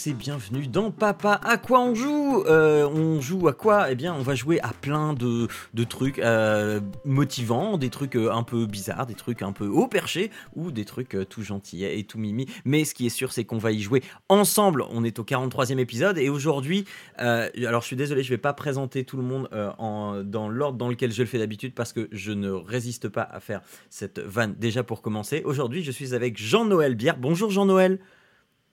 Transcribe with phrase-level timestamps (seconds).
[0.00, 3.90] Tous et bienvenue dans Papa à quoi on joue Euh, On joue à quoi?
[3.90, 5.48] Eh bien on va jouer à plein de,
[5.88, 10.30] trucs euh, motivants, des trucs euh, un peu bizarres, des trucs un peu haut perché
[10.54, 12.46] ou des trucs tout gentils et tout mimi.
[12.64, 14.84] Mais ce qui est sûr c'est qu'on va y jouer ensemble.
[14.90, 16.84] On est au 43e épisode et aujourd'hui,
[17.16, 19.48] alors je suis désolé je vais pas présenter tout le monde
[19.78, 23.22] en, dans l'ordre dans lequel je le fais d'habitude parce que je ne résiste pas
[23.22, 25.42] à faire cette vanne déjà pour commencer.
[25.44, 27.16] Aujourd'hui je suis avec Jean-Noël Bière.
[27.18, 27.98] Bonjour Jean-Noël.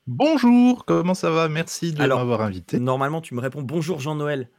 [0.08, 1.50] Bonjour, comment ça va?
[1.50, 2.80] Merci de m'avoir invité.
[2.80, 4.50] Normalement, tu me réponds bonjour Jean-Noël.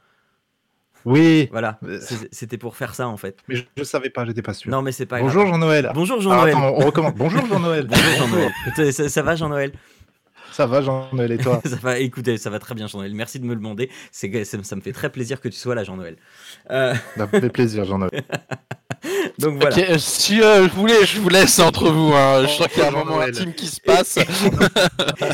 [1.05, 1.97] Oui, Voilà, Euh.
[2.31, 3.37] c'était pour faire ça en fait.
[3.47, 4.69] mais je, je savais pas, j'étais pas sûr.
[4.69, 5.47] Non, mais c'est pas Bonjour.
[5.47, 5.89] Jean-Noël.
[5.95, 6.49] Bonjour Ah, Jean-Noël.
[6.49, 7.13] attends, on recommence.
[7.15, 7.87] Bonjour Jean-Noël.
[7.89, 8.93] Bonjour Jean-Noël.
[9.09, 9.71] Ça va Jean-Noël?
[10.51, 13.13] Ça va Jean-Noël et toi Ça va, écoutez, ça va très bien Jean-Noël.
[13.13, 13.89] Merci de me le demander.
[14.11, 16.17] C'est ça, ça me fait très plaisir que tu sois là Jean-Noël.
[16.71, 18.23] Euh, Ça me fait plaisir Jean-Noël.
[19.39, 19.77] donc voilà.
[19.91, 22.13] Euh, si euh, vous voulez, je vous laisse entre vous.
[22.13, 22.43] Hein.
[22.43, 24.19] Je sens qu'il y a un moment intime qui se passe.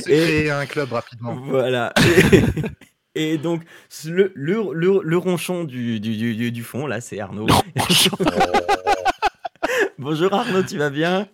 [0.03, 1.35] Créé un club rapidement.
[1.45, 1.93] Voilà.
[3.15, 3.61] Et donc,
[4.05, 7.47] le, le, le, le ronchon du, du, du, du- du fond, là, c'est Arnaud.
[9.97, 11.27] Bonjour Arnaud, tu vas bien?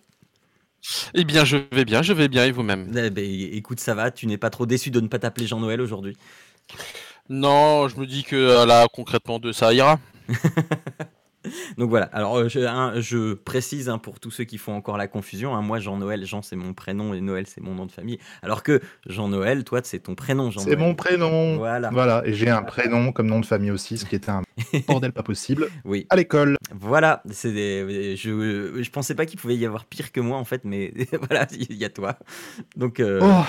[1.14, 2.92] Eh bien, je vais bien, je vais bien, et vous-même?
[2.96, 5.80] Eh ben, Écoute, ça va, tu n'es pas trop déçu de ne pas t'appeler Jean-Noël
[5.80, 6.16] aujourd'hui?
[7.28, 9.98] Non, je me dis que euh, là, concrètement, de ça ira.
[11.78, 14.96] Donc voilà, alors euh, je, hein, je précise hein, pour tous ceux qui font encore
[14.96, 17.92] la confusion, hein, moi Jean-Noël, Jean c'est mon prénom et Noël c'est mon nom de
[17.92, 20.78] famille, alors que Jean-Noël, toi c'est ton prénom C'est Jean-Noël.
[20.78, 21.56] mon prénom.
[21.56, 24.42] Voilà, Voilà, et j'ai un prénom comme nom de famille aussi, ce qui était un
[24.88, 26.56] bordel pas possible oui, à l'école.
[26.74, 30.44] voilà, c'est des- je, je pensais pas qu'il pouvait y avoir pire que moi en
[30.44, 30.92] fait, mais
[31.28, 32.16] voilà, il y a toi.
[32.76, 33.00] Donc...
[33.00, 33.44] euh, Oh,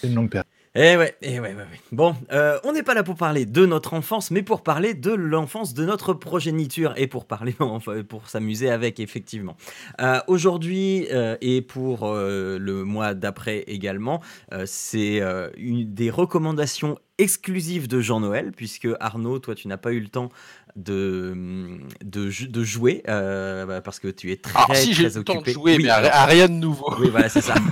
[0.00, 0.46] c'est une longue période.
[0.76, 1.80] Eh ouais, eh ouais, ouais, ouais.
[1.90, 5.10] Bon, euh, on n'est pas là pour parler de notre enfance, mais pour parler de
[5.10, 7.56] l'enfance de notre progéniture et pour parler,
[8.08, 9.56] pour s'amuser avec, effectivement.
[10.00, 14.20] Euh, Aujourd'hui euh, et pour le mois d'après également,
[14.64, 15.20] c'est
[15.56, 20.30] une des recommandations exclusives de Jean-Noël, puisque Arnaud, toi, tu n'as pas eu le temps
[20.76, 25.08] de, de, jou- de jouer euh, bah, parce que tu es très, Alors, si j'ai
[25.08, 25.52] très le temps de occupé.
[25.52, 26.92] jouer, Oui, mais à, rien de nouveau.
[26.98, 27.54] oui, voilà, c'est ça.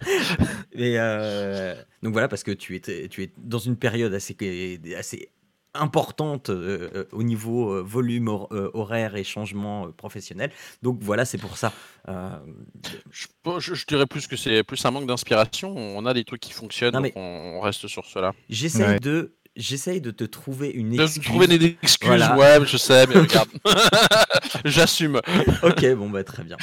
[0.72, 5.28] Et euh, donc voilà, parce que tu es, tu es dans une période assez, assez
[5.74, 10.50] importante euh, euh, au niveau euh, volume hor- euh, horaire et changement euh, professionnel.
[10.82, 11.72] Donc voilà, c'est pour ça.
[12.08, 12.30] Euh,
[13.12, 13.26] Je,
[13.58, 15.72] je- je dirais plus que c'est plus un manque d'inspiration.
[15.76, 18.32] On a des trucs qui fonctionnent, Non, mais- donc on, on reste sur cela.
[18.48, 19.00] J'essaye Ouais.
[19.00, 21.24] de, j'essaye de te trouver une De excuse.
[21.24, 22.36] trouver des excuses, Voilà.
[22.36, 23.48] ouais, je sais, mais regarde.
[24.64, 25.20] J'assume.
[25.62, 26.56] ok, bon bah très bien.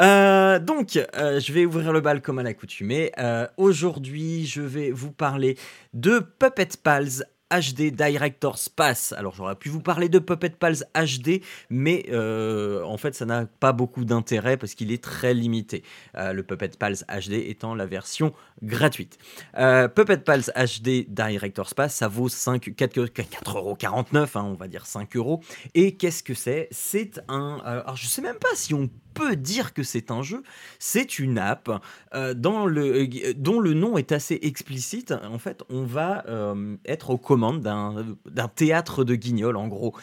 [0.00, 3.12] Euh, donc, euh, je vais ouvrir le bal comme à l'accoutumée.
[3.18, 5.56] Euh, Aujourd'hui, je vais vous parler
[5.94, 9.12] de Puppet Pals HD Director's Pass.
[9.12, 13.46] Alors, j'aurais pu vous parler de Puppet Pals HD, mais euh, en fait, ça n'a
[13.46, 15.82] pas beaucoup d'intérêt parce qu'il est très limité.
[16.16, 19.18] Euh, le Puppet Pals HD étant la version gratuite.
[19.56, 25.16] Euh, Puppet Pals HD Director's Pass, ça vaut 5, 4,49€, hein, on va dire 5
[25.16, 25.40] euros.
[25.74, 26.68] Et qu'est-ce que c'est?
[26.70, 27.60] C'est un.
[27.64, 30.42] alors, je sais même pas si on peut dire que c'est un jeu.
[30.78, 31.70] C'est une app
[32.14, 35.12] euh, dans le, euh, dont le nom est assez explicite.
[35.12, 39.94] En fait, on va euh, être aux commandes d'un théâtre de guignol, en gros.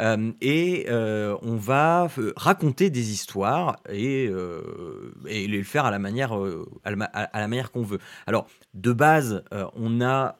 [0.00, 5.90] Euh, et euh, on va euh, raconter des histoires et, euh, et les faire à
[5.90, 7.98] la manière, euh, à la, manière qu'on veut.
[8.26, 10.36] Alors, de base, euh, on a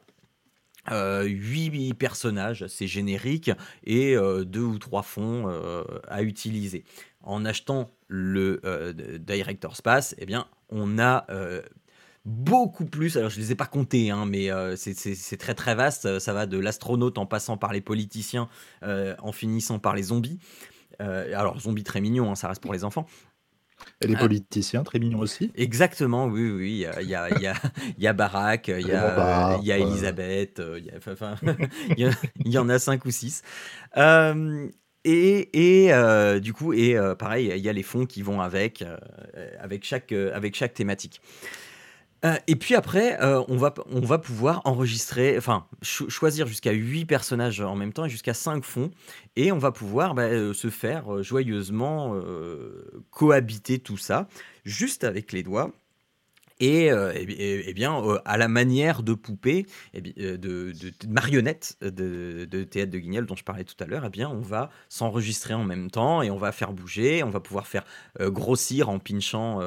[0.91, 3.51] euh, huit personnages, c'est générique,
[3.83, 6.83] et euh, deux ou trois fonds euh, à utiliser.
[7.23, 11.61] En achetant le euh, Director's Pass, eh bien, on a euh,
[12.25, 13.17] beaucoup plus.
[13.17, 16.19] Alors, je les ai pas comptés, hein, mais euh, c'est- très très vaste.
[16.19, 18.49] Ça va de l'astronaute en passant par les politiciens,
[18.83, 20.39] euh, en finissant par les zombies.
[20.99, 23.05] Alors, zombies très mignons, hein, ça reste pour les enfants.
[24.01, 25.51] Et les politiciens, très mignons aussi.
[25.55, 26.69] Exactement, oui, oui.
[26.71, 27.15] Il y a, il y,
[27.47, 27.53] a,
[27.97, 29.77] il y, a, Barack, il y a, il y a.
[29.77, 31.35] Elisabeth, il y, a- enfin,
[31.97, 33.41] il y en a cinq ou six.
[33.97, 34.69] Euh,
[35.05, 38.81] et, euh, du coup, et euh, pareil, il y a les fonds qui vont avec,
[38.81, 38.97] euh,
[39.59, 41.21] avec, chaque, avec chaque thématique.
[42.47, 47.61] Et puis après, on, va, on va pouvoir enregistrer, enfin, cho- choisir jusqu'à 8 personnages
[47.61, 48.89] en même temps et jusqu'à 5 fonds.
[49.35, 52.19] Et on va pouvoir bah, se faire joyeusement
[53.11, 54.27] cohabiter tout ça,
[54.63, 55.71] juste avec les doigts.
[56.59, 57.13] Et, euh,
[57.73, 59.65] bien euh, à la manière de poupées,
[59.95, 60.73] euh, de,
[61.07, 64.69] marionnettes de, théâtre de Guignol dont je parlais tout à l'heure, eh bien on va
[64.89, 67.83] s'enregistrer en même temps et on va faire bouger, on va pouvoir faire
[68.19, 69.59] grossir en pinchant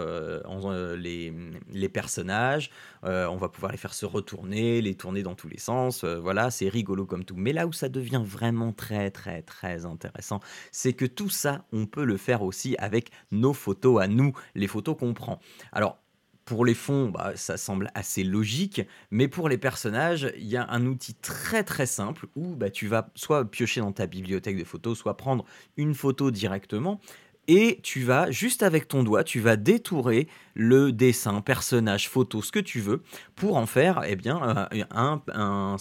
[0.97, 1.33] les,
[1.71, 2.71] les, personnages,
[3.03, 6.69] on va pouvoir les faire se retourner, les tourner dans tous les sens, voilà, c'est
[6.69, 7.37] rigolo comme tout.
[7.37, 10.41] Mais là où ça devient vraiment très très très intéressant,
[10.73, 14.67] c'est que tout ça, on peut le faire aussi avec nos photos à nous, les
[14.67, 15.41] photos qu'on prend.
[15.73, 15.99] Alors
[16.49, 18.81] pour les fonds, bah, ça semble assez logique,
[19.11, 22.87] mais pour les personnages, il y a un outil très très simple où bah, tu
[22.87, 25.45] vas soit piocher dans ta bibliothèque de photos, soit prendre
[25.77, 27.03] une photo directement,
[27.49, 32.53] et tu vas, juste avec ton doigt, tu vas détourer le dessin, personnage, photo, ce
[32.53, 33.03] que tu veux,
[33.37, 35.79] pour en faire eh bien, euh, un,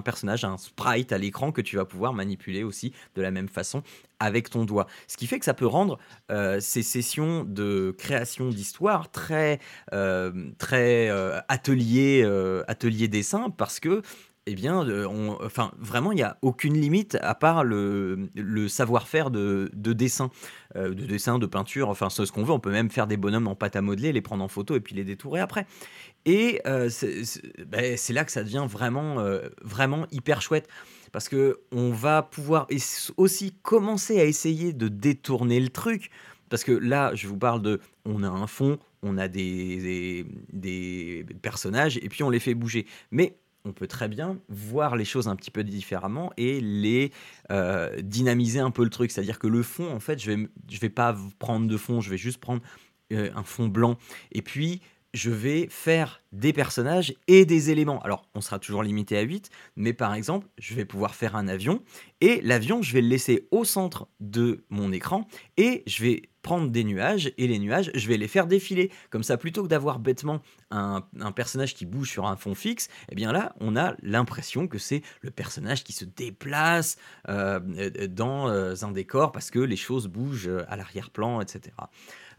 [0.00, 3.82] personnage, un sprite à l'écran que tu vas pouvoir manipuler aussi de la même façon
[4.20, 4.86] avec ton doigt.
[5.06, 5.98] Ce qui fait que ça peut rendre
[6.30, 9.60] euh, ces sessions de création d'histoire très,
[9.92, 11.10] euh, très
[11.48, 12.24] atelier,
[12.68, 14.00] atelier dessin parce que
[14.48, 18.28] eh bien, on, enfin, vraiment, il n'y a aucune limite à part le,
[18.68, 20.30] savoir-faire de, de, dessin,
[20.76, 22.52] euh, de dessin, de peinture, enfin, ce qu'on veut.
[22.52, 24.80] On peut même faire des bonhommes en pâte à modeler, les prendre en photo et
[24.80, 25.66] puis les détourer après.
[26.26, 26.88] Et euh,
[27.66, 30.68] ben, c'est là que ça devient vraiment, euh, vraiment hyper chouette
[31.12, 32.68] parce que on va pouvoir
[33.16, 36.10] aussi commencer à essayer de détourner le truc.
[36.50, 41.24] Parce que là, je vous parle de, on a un fond, on a des, des,
[41.24, 42.86] des personnages et puis on les fait bouger.
[43.10, 43.36] Mais
[43.66, 47.12] on peut très bien voir les choses un petit peu différemment et les
[47.50, 49.10] euh, dynamiser un peu le truc.
[49.10, 52.10] C'est-à-dire que le fond, en fait, je vais, je vais pas prendre de fond, je
[52.10, 52.62] vais juste prendre
[53.12, 53.98] euh, un fond blanc.
[54.32, 54.80] Et puis,
[55.16, 58.00] je vais faire des personnages et des éléments.
[58.02, 61.48] Alors, on sera toujours limité à 8, mais par exemple, je vais pouvoir faire un
[61.48, 61.82] avion,
[62.20, 65.26] et l'avion, je vais le laisser au centre de mon écran,
[65.56, 68.92] et je vais prendre des nuages, et les nuages, je vais les faire défiler.
[69.08, 71.02] Comme ça, plutôt que d'avoir bêtement un,
[71.34, 75.02] personnage qui bouge sur un fond fixe, eh bien là, on a l'impression que c'est
[75.22, 76.98] le personnage qui se déplace
[77.28, 77.58] euh,
[78.08, 81.72] dans euh, un décor, parce que les choses bougent à l'arrière-plan, etc.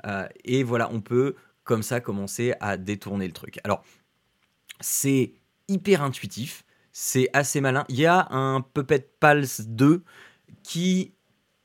[0.05, 1.35] Euh, et voilà, on peut
[1.67, 3.59] comme ça commencer à détourner le truc.
[3.63, 3.83] Alors,
[4.79, 5.33] c'est
[5.67, 7.85] hyper intuitif, c'est assez malin.
[7.89, 10.03] Il y a un Puppet Pals 2
[10.63, 11.13] qui,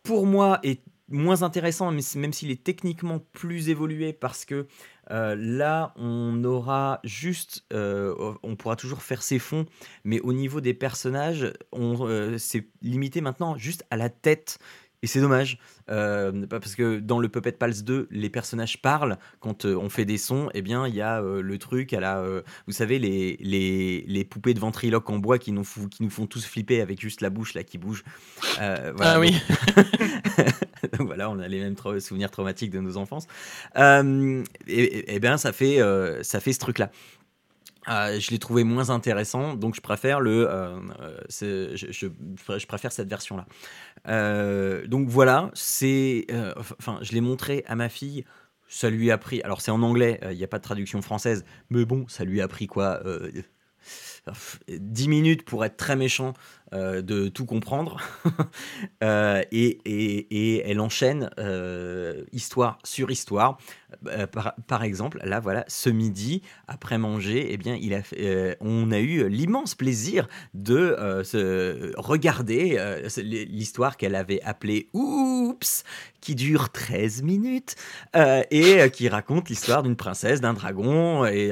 [0.02, 4.66] pour moi, est moins intéressant, même s'il est techniquement plus évolué, parce que
[5.10, 9.66] euh, là, on aura juste, euh, on pourra toujours faire ses fonds,
[10.04, 14.58] mais au niveau des personnages, on euh, c'est limité maintenant juste à la tête.
[15.04, 15.58] Et c'est dommage,
[15.90, 20.04] euh, parce que dans le Puppet Pals 2, les personnages parlent quand euh, on fait
[20.04, 20.49] des sons.
[20.54, 22.25] Eh bien, il y a euh, le truc à la.
[22.69, 26.26] vous savez, les, les, les, poupées de ventriloque en bois qui nous, qui nous font
[26.26, 28.04] tous flipper avec juste la bouche là qui bouge.
[28.58, 29.34] Voilà, ah oui
[30.99, 33.26] donc, voilà, on a les mêmes souvenirs traumatiques de nos enfances.
[33.76, 35.81] et, et, bien, ça fait,
[36.22, 36.93] ça fait ce truc-là.
[37.88, 40.79] Euh, je l'ai trouvé moins intéressant, donc je préfère le, euh,
[41.43, 43.46] euh, je, préfère cette version-là.
[44.87, 46.26] donc voilà, c'est,
[46.79, 48.25] enfin, je l'ai montré à ma fille.
[48.69, 49.43] Ça lui a pris.
[49.43, 52.40] Alors c'est en anglais, il n'y a pas de traduction française, mais bon, ça lui
[52.40, 53.02] a pris quoi
[54.69, 56.32] 10 minutes pour être très méchant
[56.72, 58.00] euh, de tout comprendre.
[59.02, 63.58] Euh, et, et, elle enchaîne euh, histoire sur histoire.
[64.30, 68.02] Par, par, exemple, là, voilà, ce midi, après manger, eh bien, il a
[68.60, 72.78] on a eu l'immense plaisir de se regarder
[73.18, 75.85] l'histoire qu'elle avait appelée Oups,
[76.20, 77.75] qui dure 13 minutes
[78.14, 81.50] et qui raconte l'histoire d'une princesse, d'un dragon et,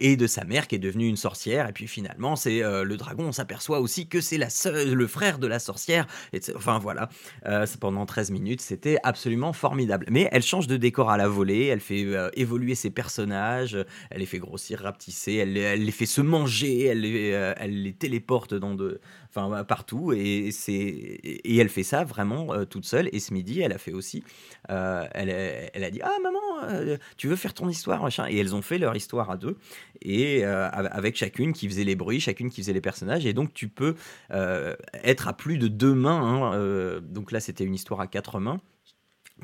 [0.00, 1.68] et, de sa mère qui est devenue une sorcière.
[1.68, 4.38] Et puis finalement, c'est le dragon, on s'aperçoit aussi que c'est
[4.74, 6.06] le frère de la sorcière.
[6.32, 7.08] Et enfin voilà,
[7.46, 10.06] euh, pendant 13 minutes, c'était absolument formidable.
[10.10, 13.76] Mais elle change de décor à la volée, elle fait euh, évoluer ses personnages,
[14.10, 17.92] elle les fait grossir, rapetisser, elle, les fait se manger, elle les, euh, elle les
[17.92, 19.00] téléporte dans de,
[19.34, 23.72] enfin partout et c'est et elle fait ça vraiment toute seule et ce midi elle
[23.72, 24.22] a fait aussi
[24.68, 25.30] elle,
[25.74, 28.26] elle, a dit ah maman tu veux faire ton histoire machin?
[28.28, 29.56] et elles ont fait leur histoire à deux
[30.02, 33.68] et avec chacune qui faisait les bruits chacune qui faisait les personnages et donc tu
[33.68, 33.94] peux
[34.30, 36.22] euh, être à plus de deux mains.
[36.22, 38.60] Hein, euh, donc là, c'était une histoire à quatre mains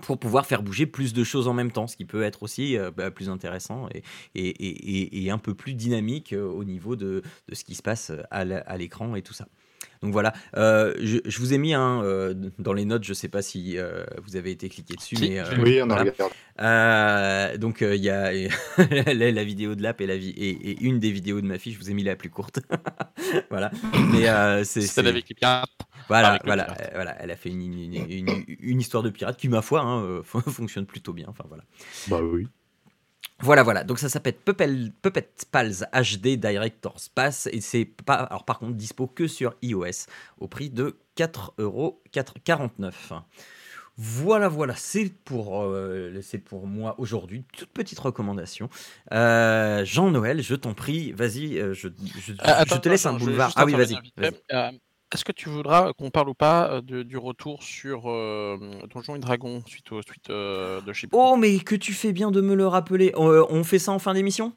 [0.02, 2.78] pour pouvoir faire bouger plus de choses en même temps, ce qui peut être aussi
[2.78, 4.02] euh, bah, plus intéressant et,
[4.34, 8.76] et, et, un peu plus dynamique au niveau de, de ce qui se passe à
[8.76, 9.48] l'écran et tout ça.
[10.02, 13.28] Donc voilà, euh, je, vous ai mis un euh, dans les notes, je ne sais
[13.28, 15.16] pas si euh, vous avez été cliqué dessus.
[15.20, 17.58] mais, oui, on a regardé.
[17.58, 18.32] donc il y a
[19.14, 21.90] la, vidéo de l'app et, la et, une des vidéos de ma fille, je vous
[21.90, 22.60] ai mis la plus courte.
[23.50, 23.70] voilà.
[24.10, 25.68] Mais c'est celle avec les pirates.
[26.08, 29.82] Voilà, voilà, voilà, elle a fait une, une, une, histoire de pirate qui, ma foi,
[29.82, 31.26] hein, fonctionne plutôt bien.
[31.28, 31.62] Enfin voilà.
[32.08, 32.48] Bah oui.
[33.42, 33.84] Voilà, voilà.
[33.84, 34.68] Donc ça s'appelle Puppet,
[35.02, 40.06] Puppet Pals HD Director Space et c'est pas, alors par contre, dispo que sur iOS
[40.38, 43.22] au prix de 4,49€.
[43.96, 47.44] Voilà, voilà, c'est pour, euh, c'est pour moi aujourd'hui.
[47.56, 48.70] Toute petite recommandation.
[49.12, 53.52] Euh, Jean-Noël, je t'en prie, vas-y, euh, je, je- je attends, te laisse un boulevard.
[53.56, 53.96] Ah oui, vas-y.
[55.12, 58.56] Euh, Est-ce que tu voudras qu'on parle ou pas euh, de- du retour sur euh,
[58.94, 62.30] Donjons et Dragons suite au suite euh, de chez Oh, mais que tu fais bien
[62.30, 63.12] de me le rappeler.
[63.16, 64.52] Euh, on fait ça en fin d'émission?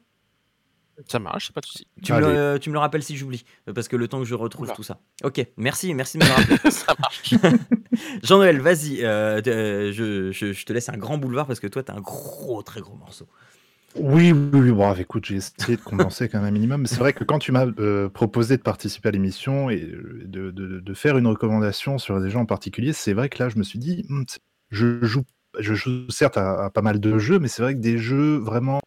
[1.08, 1.88] Ça marche, c'est pas de souci.
[2.04, 4.26] tu me, le, tu me le rappelles si j'oublie, euh, parce que le temps que
[4.26, 4.76] je retrouve Oula.
[4.76, 5.00] tout ça.
[5.24, 6.58] Ok, merci, merci de me le rappeler.
[6.72, 7.34] ça marche.
[8.24, 11.82] Jean-Noël, vas-y, euh, euh, je, je- je te laisse un grand boulevard parce que toi,
[11.82, 13.26] t'as un gros, très gros morceau.
[13.96, 14.72] Oui, oui, oui.
[14.72, 16.82] Bon, écoute, j'ai essayé de condenser quand même un minimum.
[16.82, 20.24] Mais c'est vrai que quand tu m'as euh, proposé de participer à l'émission et euh,
[20.26, 23.50] de, de- de faire une recommandation sur des gens en particulier, c'est vrai que là,
[23.50, 24.40] je me suis dit, c'est-
[24.72, 25.24] je joue,
[25.60, 28.38] je joue certes à, à pas mal de jeux, mais c'est vrai que des jeux
[28.38, 28.80] vraiment,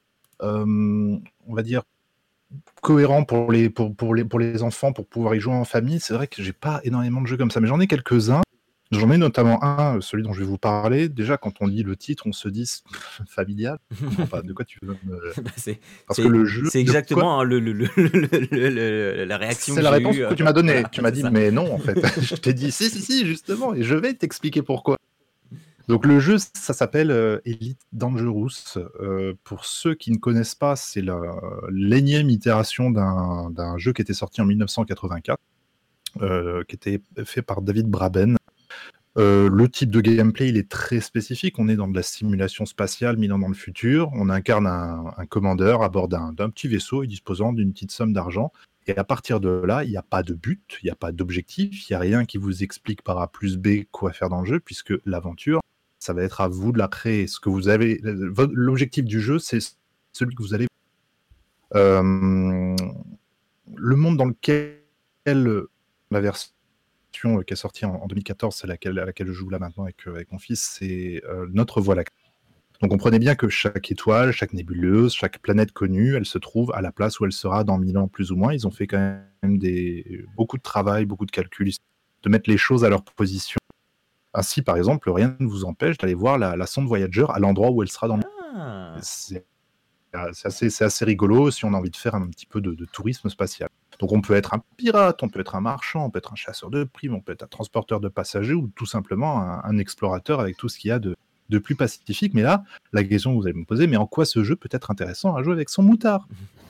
[0.42, 0.64] euh,
[1.46, 1.82] on va dire,
[2.82, 6.00] cohérents pour les, pour, pour les, pour les enfants, pour pouvoir y jouer en famille,
[6.00, 8.42] c'est vrai que j'ai pas énormément de jeux comme ça, mais j'en ai quelques-uns.
[8.92, 11.08] J'en ai notamment un, celui dont je vais vous parler.
[11.08, 12.70] Déjà, quand on lit le titre, on se dit
[13.28, 13.78] familial.
[14.20, 15.32] Enfin, de quoi tu veux me...
[15.42, 16.64] Bah, c'est Parce que le jeu.
[16.66, 17.58] c'est quoi exactement hein, le,
[19.24, 20.72] la réaction C'est que la réponse que euh, tu m'as donnée.
[20.72, 21.30] voilà, tu m'as dit, ça.
[21.30, 21.98] mais non, en fait.
[22.20, 24.96] je t'ai dit, si, si, si, justement, et je vais t'expliquer pourquoi.
[25.88, 28.76] Donc, le jeu, ça s'appelle euh, Elite Dangerous.
[28.76, 31.02] Euh, pour ceux qui ne connaissent pas, c'est
[31.70, 35.38] l'énième itération d'un d'un jeu qui était sorti en 1984,
[36.22, 38.36] euh, qui était fait par David Braben.
[39.18, 41.58] Euh, le type de gameplay, il est très spécifique.
[41.58, 44.10] On est dans de la simulation spatiale, ans dans le futur.
[44.12, 48.12] On incarne un, un commandeur à bord d'un petit vaisseau et disposant d'une petite somme
[48.12, 48.52] d'argent.
[48.86, 51.10] Et à partir de là, il n'y a pas de but, il n'y a pas
[51.10, 54.42] d'objectif, il n'y a rien qui vous explique par A plus B quoi faire dans
[54.42, 55.60] le jeu, puisque l'aventure,
[55.98, 57.26] ça va être à vous de la créer.
[57.26, 59.58] Ce que vous avez, l'objectif du jeu, c'est
[60.12, 60.68] celui que vous allez.
[61.74, 62.76] Euh,
[63.74, 64.78] le monde dans lequel
[65.26, 66.50] la version
[67.24, 69.84] euh, qui est sortie en, en 2014, c'est laquelle, à laquelle je joue là maintenant
[69.84, 72.14] avec, euh, avec mon fils, c'est euh, notre Voie lactée.
[72.82, 76.82] Donc comprenez bien que chaque étoile, chaque nébuleuse, chaque planète connue, elle se trouve à
[76.82, 78.52] la place où elle sera dans 1000 ans plus ou moins.
[78.52, 78.98] Ils ont fait quand
[79.42, 81.72] même des, beaucoup de travail, beaucoup de calculs,
[82.22, 83.56] de mettre les choses à leur position.
[84.34, 87.70] Ainsi, par exemple, rien ne vous empêche d'aller voir la, la sonde Voyager à l'endroit
[87.70, 88.20] où elle sera dans
[88.54, 88.98] Ah.
[89.00, 89.46] c'est
[90.32, 93.28] c'est assez, rigolo si on a envie de faire un petit peu de, de tourisme
[93.28, 93.68] spatial.
[93.98, 96.36] Donc on peut être un pirate, on peut être un marchand, on peut être un
[96.36, 99.78] chasseur de primes, on peut être un transporteur de passagers ou tout simplement un, un
[99.78, 101.16] explorateur avec tout ce qu'il y a de,
[101.48, 102.34] de plus pacifique.
[102.34, 104.68] Mais là, la question que vous allez me poser, mais en quoi ce jeu peut
[104.72, 106.28] être intéressant à jouer avec son moutard?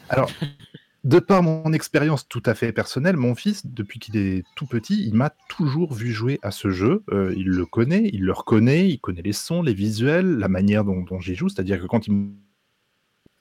[0.09, 0.31] Alors,
[1.05, 5.07] de par mon expérience tout à fait personnelle, mon fils, depuis qu'il est tout petit,
[5.07, 7.05] il m'a toujours vu jouer à ce jeu.
[7.13, 10.85] Euh, il le connaît, il le reconnaît, il connaît les sons, les visuels, la manière
[10.85, 11.49] dont, dont j'y joue.
[11.49, 12.31] C'est-à-dire que quand il me-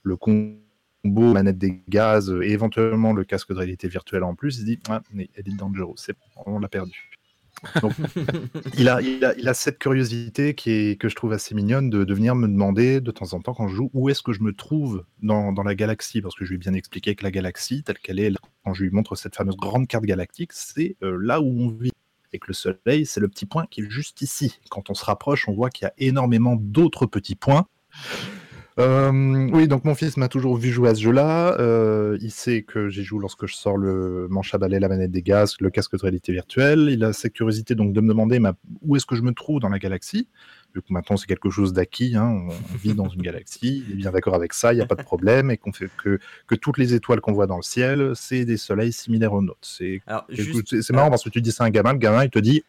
[0.02, 0.16] le
[1.06, 4.60] combo manette des gaz euh, et éventuellement le casque de réalité virtuelle en plus, il
[4.60, 7.10] se dit ah, mais Elite Dangerous, c'est bon, on l'a perdu.
[7.80, 7.92] Donc,
[8.78, 11.88] il, a, il, a, il a cette curiosité qui est, que je trouve assez mignonne
[11.88, 14.32] de, de venir me demander de temps en temps quand je joue où est-ce que
[14.32, 17.24] je me trouve dans, dans la galaxie, parce que je lui ai bien expliqué que
[17.24, 18.32] la galaxie, telle qu'elle est,
[18.64, 21.92] quand je lui montre cette fameuse grande carte galactique, c'est euh, là où on vit.
[22.32, 24.58] Et que le Soleil, c'est le petit point qui est juste ici.
[24.68, 27.66] Quand on se rapproche, on voit qu'il y a énormément d'autres petits points.
[28.78, 31.58] Euh, oui, donc mon fils m'a toujours vu jouer à ce jeu-là.
[31.58, 35.10] Euh, il sait que j'y joue lorsque je sors le manche à balai, la manette
[35.10, 36.88] des gaz, le casque de réalité virtuelle.
[36.90, 39.60] Il a cette curiosité donc de me demander ma- où est-ce que je me trouve
[39.60, 40.28] dans la galaxie?
[40.74, 43.96] Vu que maintenant c'est quelque chose d'acquis, hein, on, vit dans une galaxie, il est
[43.96, 46.54] bien d'accord avec ça, il n'y a pas de problème, et qu'on fait que, que
[46.54, 49.58] toutes les étoiles qu'on voit dans le ciel, c'est des soleils similaires aux nôtres.
[49.62, 52.38] C'est juste, marrant parce que tu dis ça à un gamin, le gamin il te
[52.38, 52.62] dit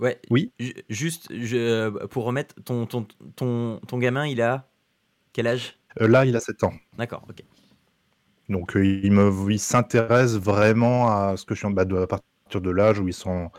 [0.00, 0.50] ouais, Oui.
[0.58, 4.66] ju- juste je- pour remettre ton, ton, ton, ton gamin, il a
[5.32, 5.78] quel âge?
[6.00, 6.72] Euh, là il a 7 ans.
[6.96, 7.42] D'accord, ok.
[8.48, 11.96] Donc euh, il, me, il s'intéresse vraiment à ce que je suis en bah, de,
[11.96, 13.50] à partir de l'âge où ils sont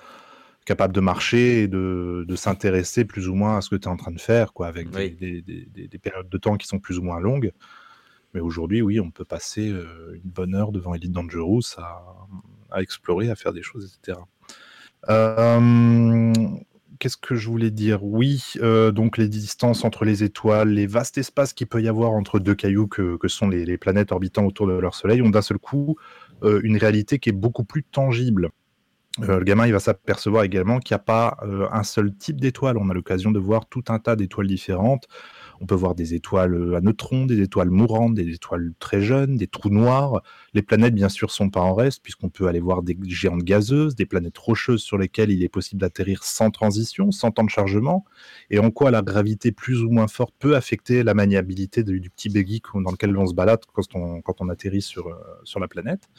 [0.65, 3.91] capables de marcher et de, de s'intéresser plus ou moins à ce que tu es
[3.91, 5.11] en train de faire, quoi, avec des, Oui.
[5.11, 7.51] des- des- des- des périodes de temps qui sont plus ou moins longues.
[8.33, 12.03] Mais aujourd'hui, oui, on peut passer euh, une bonne heure devant Elite Dangerous à,
[12.71, 14.19] à explorer, à faire des choses, etc.
[15.09, 16.31] Euh,
[17.03, 18.01] Qu'est-ce que je voulais dire?
[18.01, 22.11] Oui, euh, donc les distances entre les étoiles, les vastes espaces qu'il peut y avoir
[22.11, 25.57] entre deux cailloux que, sont les, planètes orbitant autour de leur Soleil ont d'un seul
[25.57, 25.97] coup
[26.43, 28.51] euh, une réalité qui est beaucoup plus tangible.
[29.19, 31.39] Euh, le gamin, il va s'apercevoir également qu'il n'y a pas
[31.73, 32.77] un seul type d'étoile.
[32.77, 35.09] On a l'occasion de voir tout un tas d'étoiles différentes.
[35.63, 39.47] On peut voir des étoiles à neutrons, des étoiles mourantes, des étoiles très jeunes, des
[39.47, 40.21] trous noirs.
[40.53, 43.95] Les planètes, bien sûr, sont pas en reste, puisqu'on peut aller voir des géantes gazeuses,
[43.95, 48.03] des planètes rocheuses sur lesquelles il est possible d'atterrir sans transition, sans temps de chargement,
[48.49, 52.27] et en quoi la gravité plus ou moins forte peut affecter la maniabilité du, petit
[52.27, 53.95] buggy dans lequel on se balade quand
[54.41, 55.13] on, atterrit euh,
[55.45, 56.09] sur la planète.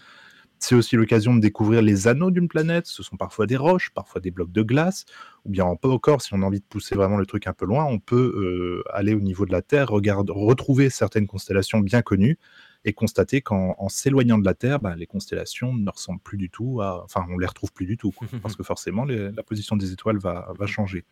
[0.58, 2.86] C'est aussi l'occasion de découvrir les anneaux d'une planète.
[2.86, 5.04] Ce sont parfois des roches, parfois des blocs de glace,
[5.44, 7.84] ou bien encore, si on a envie de pousser vraiment le truc un peu loin,
[7.84, 12.38] on peut euh, aller au niveau de la Terre, regarder, retrouver certaines constellations bien connues
[12.84, 16.82] et constater qu'en s'éloignant de la Terre, bah, les constellations ne ressemblent plus du tout
[16.82, 17.02] à...
[17.04, 20.52] Enfin, on les retrouve plus du tout, parce que forcément, la position des étoiles va,
[20.58, 21.04] va changer.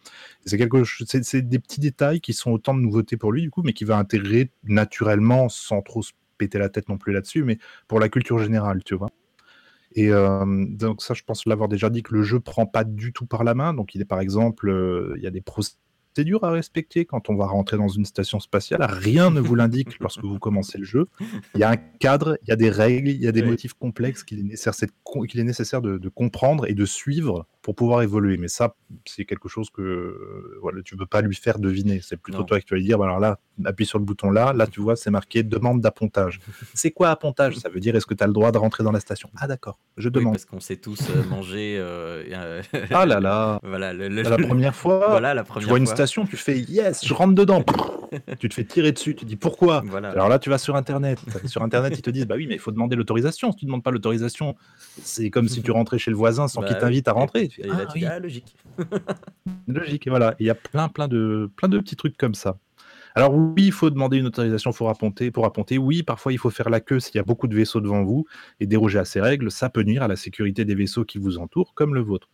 [0.44, 3.62] C'est quelque c'est des petits détails qui sont autant de nouveautés pour lui, du coup,
[3.62, 7.58] mais qui va intégrer naturellement, sans trop se péter la tête non plus là-dessus, mais
[7.88, 9.08] pour la culture générale, tu vois.
[9.94, 13.26] Et donc ça, je pense l'avoir déjà dit que le jeu prend pas du tout
[13.26, 13.74] par la main.
[13.74, 15.72] Donc il est par exemple, il y a des procédures
[16.42, 18.82] à respecter quand on va rentrer dans une station spatiale.
[18.82, 21.08] Rien ne vous l'indique lorsque vous commencez le jeu.
[21.54, 23.74] Il y a un cadre, il y a des règles, il y a des motifs
[23.74, 24.74] complexes qu'il est nécessaire,
[25.34, 28.36] est nécessaire de, de, comprendre et de suivre pour pouvoir évoluer.
[28.36, 28.74] Mais ça,
[29.06, 32.00] c'est quelque chose que euh, voilà, tu ne peux pas lui faire deviner.
[32.02, 34.52] C'est plutôt toi qui vas lui dire, bah, alors là, appuie sur le bouton là,
[34.52, 36.40] là tu vois, c'est marqué demande d'appontage.
[36.74, 37.56] c'est quoi appontage?
[37.56, 39.30] Ça veut dire est-ce que tu as le droit de rentrer dans la station?
[39.36, 40.34] Ah d'accord, je demande.
[40.34, 41.76] parce qu'on sait tous euh, manger.
[41.78, 46.26] Euh, ah là là Voilà, la première fois, voilà, la première tu vois une station,
[46.26, 47.64] tu fais yes, je rentre dedans.
[48.38, 49.82] tu te fais tirer dessus, tu dis pourquoi?
[49.86, 50.10] Voilà.
[50.10, 51.18] Alors là, tu vas sur Internet.
[51.46, 53.52] sur Internet, ils te disent, bah oui, mais il faut demander l'autorisation.
[53.52, 54.54] Si tu ne demandes pas l'autorisation,
[55.02, 57.50] c'est comme si tu rentrais chez le voisin sans bah qu'il t'invite à rentrer.
[58.04, 58.56] Ah, logique.
[59.66, 60.34] logique, et voilà.
[60.38, 62.58] Il y a plein, plein de, plein de petits trucs comme ça.
[63.14, 65.78] Alors oui, il faut demander une autorisation pour apponter, pour apponter.
[65.78, 68.24] Oui, parfois il faut faire la queue s'il y a beaucoup de vaisseaux devant vous
[68.60, 69.50] et déroger à ces règles.
[69.50, 72.28] Ça peut nuire à la sécurité des vaisseaux qui vous entourent, comme le vôtre.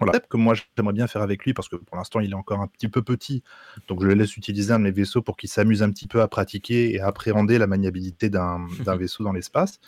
[0.00, 2.60] Voilà, que moi j'aimerais bien faire avec lui parce que pour l'instant il est encore
[2.60, 3.44] un petit peu petit,
[3.86, 6.20] donc je le laisse utiliser un de mes vaisseaux pour qu'il s'amuse un petit peu
[6.22, 8.66] à pratiquer et à appréhender la maniabilité d'un
[8.98, 9.78] vaisseau dans l'espace.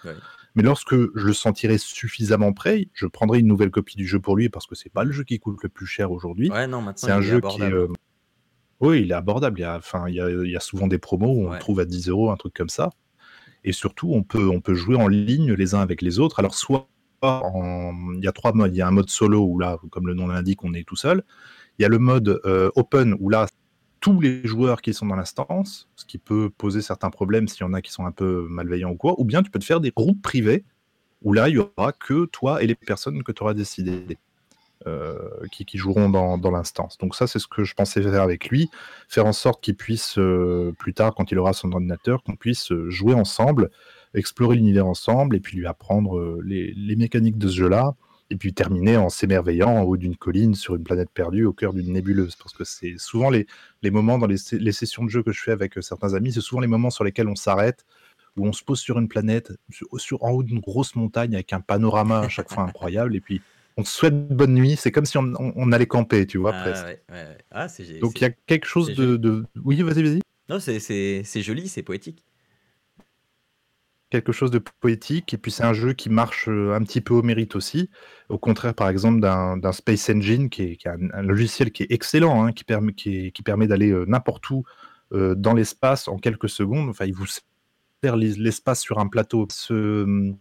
[0.55, 4.37] Mais lorsque je le sentirai suffisamment prêt, je prendrai une nouvelle copie du jeu pour
[4.37, 6.51] lui parce que c'est pas le jeu qui coûte le plus cher aujourd'hui.
[6.51, 7.89] Ouais, non, c'est un jeu qui euh,
[8.81, 9.59] Oui, il est abordable.
[9.59, 11.85] Il y a, enfin, il y a, souvent des promos où on le trouve à
[11.85, 12.91] 10 euros, un truc comme ça.
[13.65, 16.39] Et surtout, on peut, on peut jouer en ligne les uns avec les autres.
[16.39, 16.89] Alors, soit
[17.23, 17.93] en...
[18.15, 18.75] il y a trois modes.
[18.75, 20.97] Il y a un mode solo où là, comme le nom l'indique, on est tout
[20.97, 21.25] seul.
[21.79, 23.47] Il y a le mode euh, open où là,
[24.05, 27.65] tous les joueurs qui sont dans l'instance, ce qui peut poser certains problèmes s'il y
[27.65, 29.81] en a qui sont un peu malveillants ou quoi, ou bien tu peux te faire
[29.81, 30.63] des groupes privés
[31.23, 34.19] où là, il y aura que toi et les personnes que tu auras décidé.
[34.87, 35.17] Euh,
[35.51, 36.99] qui, joueront dans, l'instance.
[36.99, 38.69] Donc ça, c'est ce que je pensais faire avec lui,
[39.09, 42.71] faire en sorte qu'il puisse, euh, plus tard, quand il aura son ordinateur, qu'on puisse
[42.71, 43.71] euh, jouer ensemble,
[44.13, 47.95] explorer l'univers ensemble, et puis lui apprendre les, les, mécaniques de ce jeu-là,
[48.31, 51.73] et puis terminer en s'émerveillant en haut d'une colline sur une planète perdue au cœur
[51.73, 52.37] d'une nébuleuse.
[52.37, 53.47] Parce que c'est souvent les,
[53.83, 56.33] les, moments dans les, les, sessions de jeu que je fais avec euh, certains amis,
[56.33, 57.85] c'est souvent les moments sur lesquels on s'arrête,
[58.37, 59.53] où on se pose sur une planète,
[59.99, 63.41] sur, en haut d'une grosse montagne avec un panorama à chaque fois incroyable, et puis
[63.77, 64.77] on se souhaite bonne nuit.
[64.77, 66.87] C'est comme si on, on, allait camper, tu vois, ah, presque.
[66.87, 67.39] Ouais, ouais.
[67.51, 67.67] Ah,
[68.01, 70.21] Donc il y a quelque chose de, de, Oui, vas-y, vas-y.
[70.49, 72.25] Non, c'est joli, c'est poétique
[74.15, 77.15] quelque chose de poétique, et puis c'est un jeu qui marche euh, un petit peu
[77.15, 77.91] au mérite aussi,
[78.29, 82.53] au contraire par exemple d'un Space Engine, qui est, un, logiciel qui est excellent, hein,
[82.53, 84.63] qui permet, qui, permet d'aller euh, n'importe où
[85.13, 89.49] euh, dans l'espace en quelques secondes, enfin il vous sert l'espace sur un plateau.
[89.51, 90.33] Ce,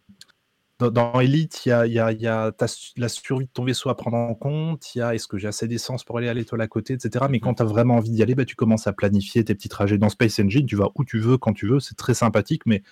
[0.79, 2.51] dans, Elite, il y a, y a, y a
[2.97, 5.47] la survie de ton vaisseau à prendre en compte, il y a est-ce que j'ai
[5.47, 7.25] assez d'essence pour aller à l'étoile à côté, etc.
[7.27, 9.69] Mais quand tu as vraiment envie d'y aller, bah, tu commences à planifier tes petits
[9.69, 9.97] trajets.
[9.97, 12.83] Dans Space Engine, tu vas où tu veux, quand tu veux, c'est très sympathique, mais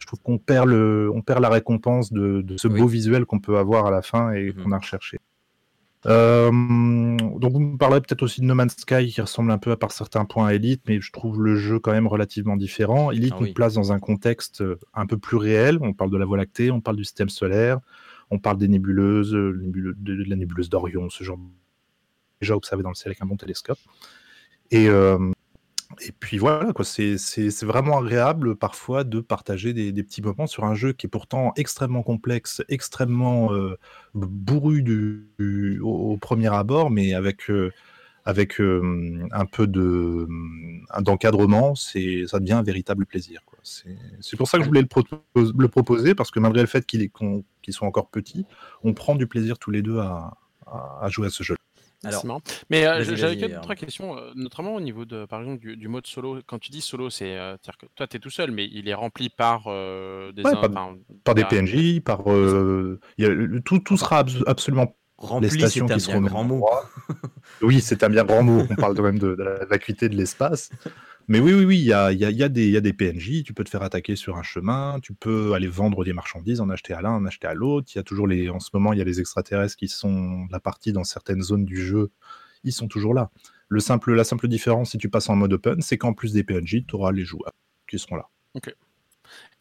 [0.00, 3.58] je trouve qu'on perd, le, on perd la récompense de, ce beau visuel qu'on peut
[3.58, 4.62] avoir à la fin et mhm.
[4.62, 5.18] qu'on a recherché.
[6.06, 9.70] Euh, donc vous me parlerez peut-être aussi de No Man's Sky qui ressemble un peu
[9.70, 13.10] à par certains points à Elite, mais je trouve le jeu quand même relativement différent.
[13.10, 15.78] Elite ah nous place dans un contexte euh, un peu plus réel.
[15.82, 17.80] On parle de la Voie lactée, on parle du système solaire,
[18.30, 21.38] on parle des nébuleuses, euh, de, la nébuleuse d'Orion, ce genre
[22.40, 23.78] déjà observé dans le ciel avec un bon télescope.
[24.70, 24.88] Et,
[25.98, 27.16] et puis voilà, quoi, c'est,
[27.62, 32.02] vraiment agréable parfois de partager des, petits moments sur un jeu qui est pourtant extrêmement
[32.02, 33.76] complexe, extrêmement euh,
[34.14, 37.72] bourru du, au, premier abord, mais avec, euh,
[38.24, 40.28] avec euh, un peu de,
[41.00, 43.40] d'encadrement, c'est, ça devient un véritable plaisir.
[43.44, 43.58] Quoi.
[43.62, 47.02] C'est, pour ça que je voulais le, le proposer, parce que malgré le fait qu'il
[47.02, 47.10] est,
[47.62, 48.46] qu'ils soient encore petits,
[48.84, 50.34] on prend du plaisir tous les deux à,
[50.66, 51.56] à jouer à ce jeu.
[52.02, 55.88] Alors, Mais euh, j'avais quelques autres questions, euh, notamment au niveau de, par exemple, du,
[55.88, 56.40] mode solo.
[56.46, 58.94] Quand tu dis solo, c'est euh, que toi, tu es tout seul, mais il est
[58.94, 60.42] rempli par des,
[61.24, 65.68] par, des PNJ, par tout, tout sera absolument rempli.
[65.68, 66.66] C'est un grand mot.
[67.60, 68.66] oui, c'est un bien grand mot.
[68.70, 70.70] On parle quand même de, la vacuité de l'espace.
[71.30, 73.44] Mais oui, oui, oui, il y a, des, PNJ.
[73.44, 74.98] Tu peux te faire attaquer sur un chemin.
[75.00, 77.88] Tu peux aller vendre des marchandises, en acheter à l'un, en acheter à l'autre.
[77.94, 78.50] Il y a toujours les.
[78.50, 81.64] En ce moment, il y a les extraterrestres qui sont la partie dans certaines zones
[81.64, 82.10] du jeu.
[82.64, 83.30] Ils sont toujours là.
[83.68, 86.42] Le simple, la simple différence, si tu passes en mode open, c'est qu'en plus des
[86.42, 87.52] PNJ, tu auras les joueurs
[87.88, 88.28] qui seront là.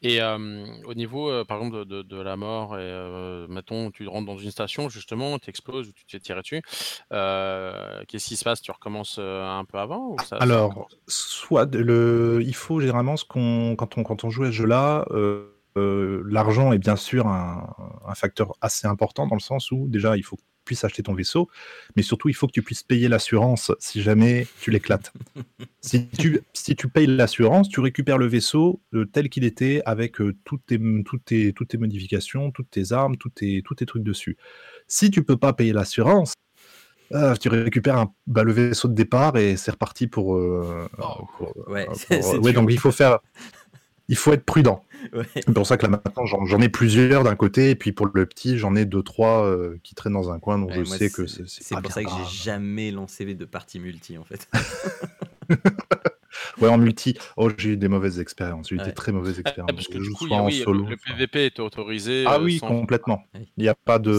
[0.02, 4.88] Et au niveau, par exemple, de, la mort, et mettons, tu rentres dans une station,
[4.88, 6.62] justement, tu exploses ou tu t'es tiré dessus,
[7.10, 8.62] qu'est-ce qui se passe?
[8.62, 13.76] Tu recommences un peu avant ou ça, Alors, soit le, il faut généralement, ce qu'on,
[13.78, 15.06] quand, on, quand on joue à ce jeu-là,
[15.76, 17.76] l'argent est bien sûr un,
[18.08, 20.38] un, facteur assez important dans le sens où déjà il faut
[20.70, 21.50] puisses acheter ton vaisseau,
[21.96, 25.12] mais surtout il faut que tu puisses payer l'assurance si jamais tu l'éclates.
[25.82, 30.22] si, tu, si tu payes l'assurance, tu récupères le vaisseau euh, tel qu'il était avec
[30.22, 33.88] euh, toutes, tes, toutes, tes, toutes tes modifications, toutes tes armes, tous tes, tous tes
[33.88, 34.38] trucs dessus.
[34.88, 36.34] Si tu peux pas payer l'assurance,
[37.14, 40.30] euh, tu récupères bah, le vaisseau de départ et c'est reparti pour.
[40.30, 40.88] Oh.
[41.68, 43.18] ouais, donc il faut faire
[44.10, 44.84] il faut être prudent.
[45.34, 48.26] C'est pour ça que là maintenant j'en ai plusieurs d'un côté et puis pour le
[48.26, 51.26] petit j'en ai deux trois euh, qui traînent dans un coin donc je sais que
[51.26, 54.50] c'est c'est pour ça que j'ai jamais lancé de partie multi en fait.
[56.60, 57.18] ouais en multi.
[57.38, 58.70] Oh j'ai eu des mauvaises expériences.
[58.70, 59.72] J'ai eu des très mauvaises expériences.
[59.72, 63.24] parce que du coup le, PVP est autorisé ah euh, oui complètement.
[63.36, 64.12] Il n'y a pas de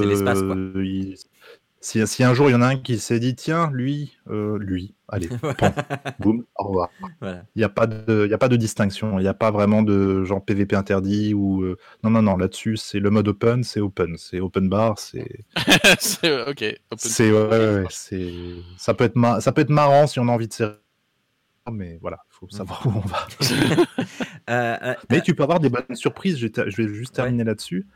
[1.80, 4.94] si, un jour il y en a un qui s'est dit, tiens, lui, euh, lui,
[5.08, 5.28] allez,
[6.18, 6.90] boum, au revoir.
[7.22, 10.22] Il n'y a, pas de, a pas de distinction, il n'y a pas vraiment de
[10.24, 11.62] genre PVP interdit ou.
[11.62, 15.44] Euh, non, non, non, là-dessus, c'est le mode open, c'est open, c'est open bar, c'est.
[16.48, 16.64] ok,
[16.98, 18.32] C'est, ouais, c'est.
[18.76, 20.74] Ça peut, être ça peut être marrant si on a envie de serrer.
[21.72, 23.26] Mais voilà, il faut savoir où on va.
[24.48, 27.86] Euh, mais tu peux avoir des bonnes surprises, je vais juste terminer là-dessus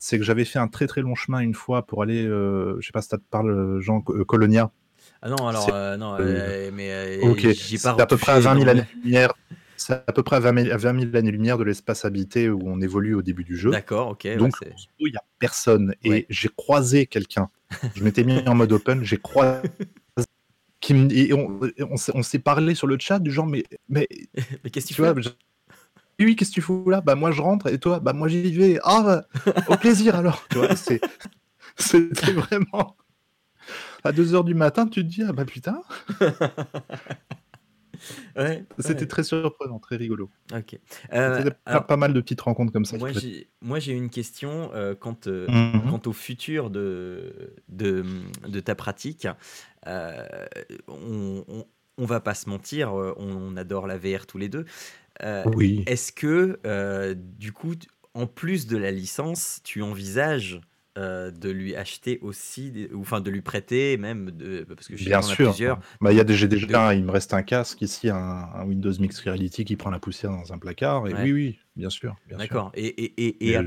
[0.00, 2.86] c'est que j'avais fait un très très long chemin une fois pour aller, euh, je
[2.86, 4.72] sais pas si ça te parle, Jean euh, Colonia.
[5.22, 6.16] Ah non, alors euh, non,
[6.72, 9.34] mais ok, c'est à peu près à 20 000 années-lumière.
[9.76, 13.22] C'est à peu près à 20 000, années-lumière de l'espace habité où on évolue au
[13.22, 13.70] début du jeu.
[13.70, 14.36] D'accord, ok.
[14.36, 14.52] Donc,
[14.98, 15.94] il n'y a personne.
[16.04, 17.48] Et j'ai croisé quelqu'un.
[17.94, 19.68] Je m'étais mis en mode open, j'ai croisé.
[20.80, 21.60] Qui et on,
[22.14, 23.64] on, s'est parlé sur le chat du genre, mais.
[23.90, 24.08] Mais,
[24.64, 25.14] mais qu'est-ce que tu, vois,
[26.24, 27.00] oui, qu'est-ce que tu fous là?
[27.00, 28.78] Bah moi je rentre et toi, bah moi j'y vais.
[28.84, 29.22] Ah,
[29.68, 30.46] au plaisir alors.
[30.50, 31.00] Tu vois, c'est,
[31.76, 32.96] c'était vraiment
[34.04, 35.82] à 2h du matin, tu te dis ah bah putain.
[38.36, 40.30] ouais, c'était très surprenant, très rigolo.
[40.54, 40.78] Ok.
[41.12, 42.96] Euh, pas, mal de petites rencontres comme ça.
[42.98, 45.90] Moi j'ai, moi j'ai une question euh, quant, euh, mhm.
[45.90, 48.04] quant, au futur de, de,
[48.48, 49.28] de ta pratique.
[49.86, 50.46] Euh,
[50.88, 51.66] on, on,
[51.98, 54.64] on, va pas se mentir, on adore la VR tous les deux.
[55.22, 55.82] Euh, oui.
[55.86, 57.74] Est-ce que, euh, du coup,
[58.14, 60.60] en plus de la licence, tu envisages
[61.00, 65.22] euh, de lui acheter aussi, ou enfin de lui prêter même, de, parce que bien
[65.22, 65.48] sûr.
[65.48, 65.80] plusieurs.
[66.02, 69.24] Bah, il y a déjà, déjà il me reste un casque ici, un, Windows Mixed
[69.24, 71.08] Reality qui prend la poussière dans un placard.
[71.08, 72.16] Et oui, oui, bien sûr.
[72.28, 72.70] D'accord.
[72.74, 73.62] Et, et, et, et, à,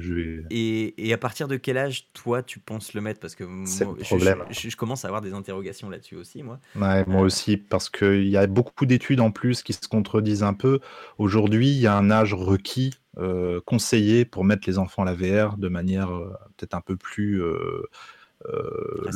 [0.51, 3.19] et, à partir de quel âge, toi, tu penses le mettre?
[3.19, 6.59] Parce que moi, je, je, commence à avoir des interrogations là-dessus aussi, moi.
[6.75, 10.53] Ouais, moi aussi, parce qu'il y a beaucoup d'études en plus qui se contredisent un
[10.53, 10.79] peu.
[11.17, 15.13] Aujourd'hui, il y a un âge requis euh, conseillé pour mettre les enfants à la
[15.13, 17.83] VR de manière euh, peut-être un peu plus euh,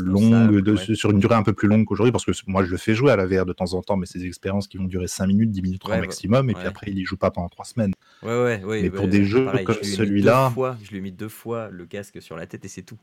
[0.03, 2.77] longue, de, sur une durée un peu plus longue qu'aujourd'hui, parce que moi je le
[2.77, 4.83] fais jouer à la VR de temps en temps, mais c'est des expériences qui vont
[4.83, 7.49] durer 5 minutes, 10 minutes au maximum, et puis après il y joue pas pendant
[7.49, 7.93] 3 semaines.
[8.21, 10.53] Ouais, ouais, mais pour des jeux comme celui-là.
[10.83, 12.99] Je lui ai mis deux fois le casque sur la tête et c'est tout.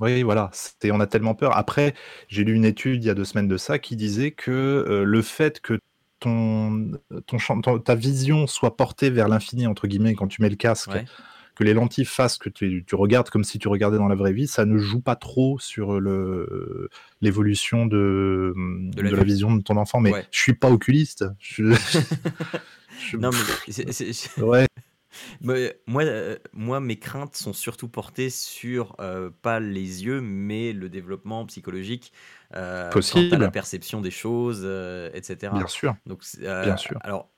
[0.00, 0.50] Oui, voilà,
[0.90, 1.56] on a tellement peur.
[1.56, 1.94] Après,
[2.26, 5.22] j'ai lu une étude il y a deux semaines de ça qui disait que le
[5.22, 5.78] fait que
[6.22, 6.92] ton,
[7.26, 10.90] ton, ta vision soit portée vers l'infini, entre guillemets, quand tu mets le casque,
[11.54, 14.46] que les lentilles fassent que tu, regardes comme si tu regardais dans la vraie vie,
[14.46, 16.88] ça ne joue pas trop sur le,
[17.20, 20.00] l'évolution de, de, la, vision de ton enfant.
[20.00, 21.24] Mais je suis pas oculiste.
[23.18, 24.66] non, mais ouais.
[25.40, 30.88] Moi, euh, moi, mes craintes sont surtout portées sur euh, pas les yeux, mais le
[30.88, 32.12] développement psychologique,
[32.54, 33.36] euh, Possible.
[33.36, 34.64] la perception des choses,
[35.14, 35.52] etc.
[35.54, 35.96] Bien sûr.
[36.06, 36.98] Donc, Bien sûr.
[37.02, 37.28] Alors,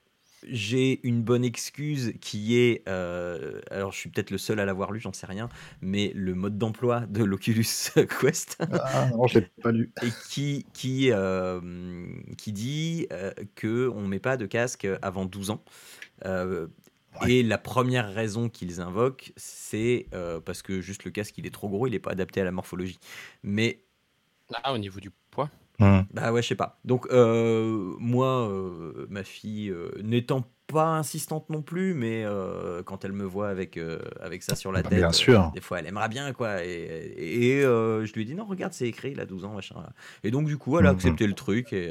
[0.47, 5.01] j'ai une bonne excuse qui est, alors je suis peut-être le seul à l'avoir lu,
[5.01, 5.49] j'en sais rien,
[5.81, 7.67] mais le mode d'emploi de l'Oculus
[8.21, 8.59] Quest.
[8.61, 9.91] Ah non, je l'ai pas lu.
[10.03, 11.11] Et qui, qui,
[12.37, 13.09] qui dit
[13.55, 15.65] que on met pas de casque avant 12 ans.
[17.27, 21.55] Et la première raison qu'ils invoquent, c'est euh, parce que juste le casque, il est
[21.55, 22.98] trop gros, il n'est pas adapté à la morphologie.
[23.42, 23.85] Mais.
[24.62, 25.50] Ah, au niveau du poids?
[25.79, 26.00] Mmh.
[26.12, 26.79] Bah ouais, je sais pas.
[26.85, 33.12] Donc, euh, moi, euh, ma fille, n'étant pas insistante non plus, mais euh, quand elle
[33.12, 35.50] me voit avec, euh, avec ça sur la Bah, tête, bien euh, sûr.
[35.55, 36.64] des fois elle aimera bien, quoi.
[36.64, 39.77] Et, et, je lui ai dit, non, regarde, c'est écrit, il a 12 ans, machin.
[40.22, 40.94] Et donc, du coup, elle a Mhm.
[40.96, 41.90] accepté le truc et,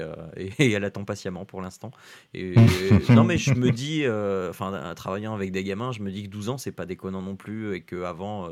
[0.59, 1.91] elle attend patiemment pour l'instant.
[2.33, 2.55] Et,
[3.09, 4.05] non, mais je me dis,
[4.49, 7.21] enfin, en travaillant avec des gamins, je me dis que 12 ans, c'est pas déconnant
[7.21, 8.49] non plus et qu'avant,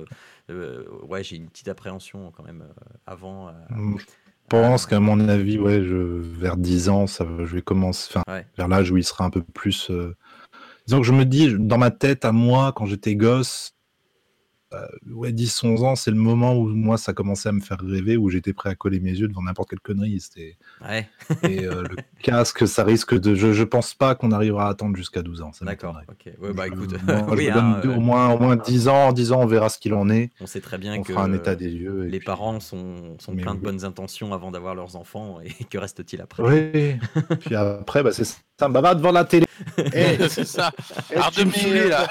[0.49, 2.63] ouais, j'ai une petite appréhension quand même
[3.05, 3.51] avant.
[3.97, 4.05] Je
[4.51, 8.45] pense qu'à mon avis, ouais, je, vers 10 ans, ça, je vais commencer, enfin, Ouais.
[8.57, 9.89] vers l'âge où il sera un peu plus.
[9.89, 10.15] euh,
[10.87, 13.71] Disons que je me dis, dans ma tête, à moi, quand j'étais gosse,
[14.73, 18.17] euh, ouais, 10-11 ans, c'est le moment où moi, ça commençait à me faire rêver,
[18.17, 20.19] où j'étais prêt à coller mes yeux devant n'importe quelle connerie.
[20.19, 20.57] C'était...
[20.81, 21.07] Ouais,
[21.49, 23.36] Et euh, le casque, ça risque de.
[23.36, 25.51] Je, je pense pas qu'on arrivera à attendre jusqu'à 12 ans.
[25.62, 25.95] d'accord.
[25.95, 26.05] m'étonnerait.
[26.38, 26.39] Ok.
[26.41, 28.39] Ouais, bah Je- écoute, moi, je oui, me hein, donne deux- euh, au, moins, au
[28.39, 30.29] moins 10 ans, 10 ans, on verra ce qu'il en est.
[30.39, 32.03] on sait très bien On que fera un état des lieux.
[32.03, 35.77] les puis- parents sont, sont pleins de bonnes intentions avant d'avoir leurs enfants et que
[35.77, 36.43] reste-t-il après?
[36.43, 36.95] Oui.
[37.41, 38.25] puis après, bah, c'est
[38.62, 38.69] ça.
[38.69, 39.45] Bah, va devant la télé.
[39.93, 40.71] Eh, c'est ça.
[41.15, 42.08] Arrête tu me mets, saouler, là.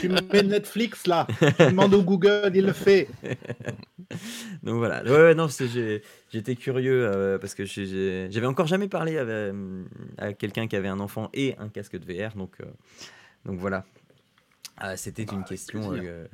[0.00, 1.26] tu mets Netflix là.
[1.38, 3.08] Tu demandes au Google, il le fait.
[4.62, 5.02] Donc voilà.
[5.04, 5.46] Ouais, ouais, non,
[6.32, 9.84] j'étais curieux euh, parce que j'avais encore jamais parlé avec, euh,
[10.18, 12.34] à quelqu'un qui avait un enfant et un casque de VR.
[12.36, 12.64] Donc, euh,
[13.44, 13.84] donc voilà.
[14.78, 16.26] Ah, C'était une avec question euh,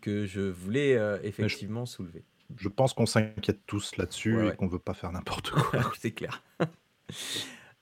[0.00, 2.24] que je voulais euh, effectivement soulever.
[2.56, 5.92] Je pense qu'on s'inquiète tous là-dessus Ouais, et qu'on veut pas faire n'importe quoi.
[5.98, 6.42] c'est clair.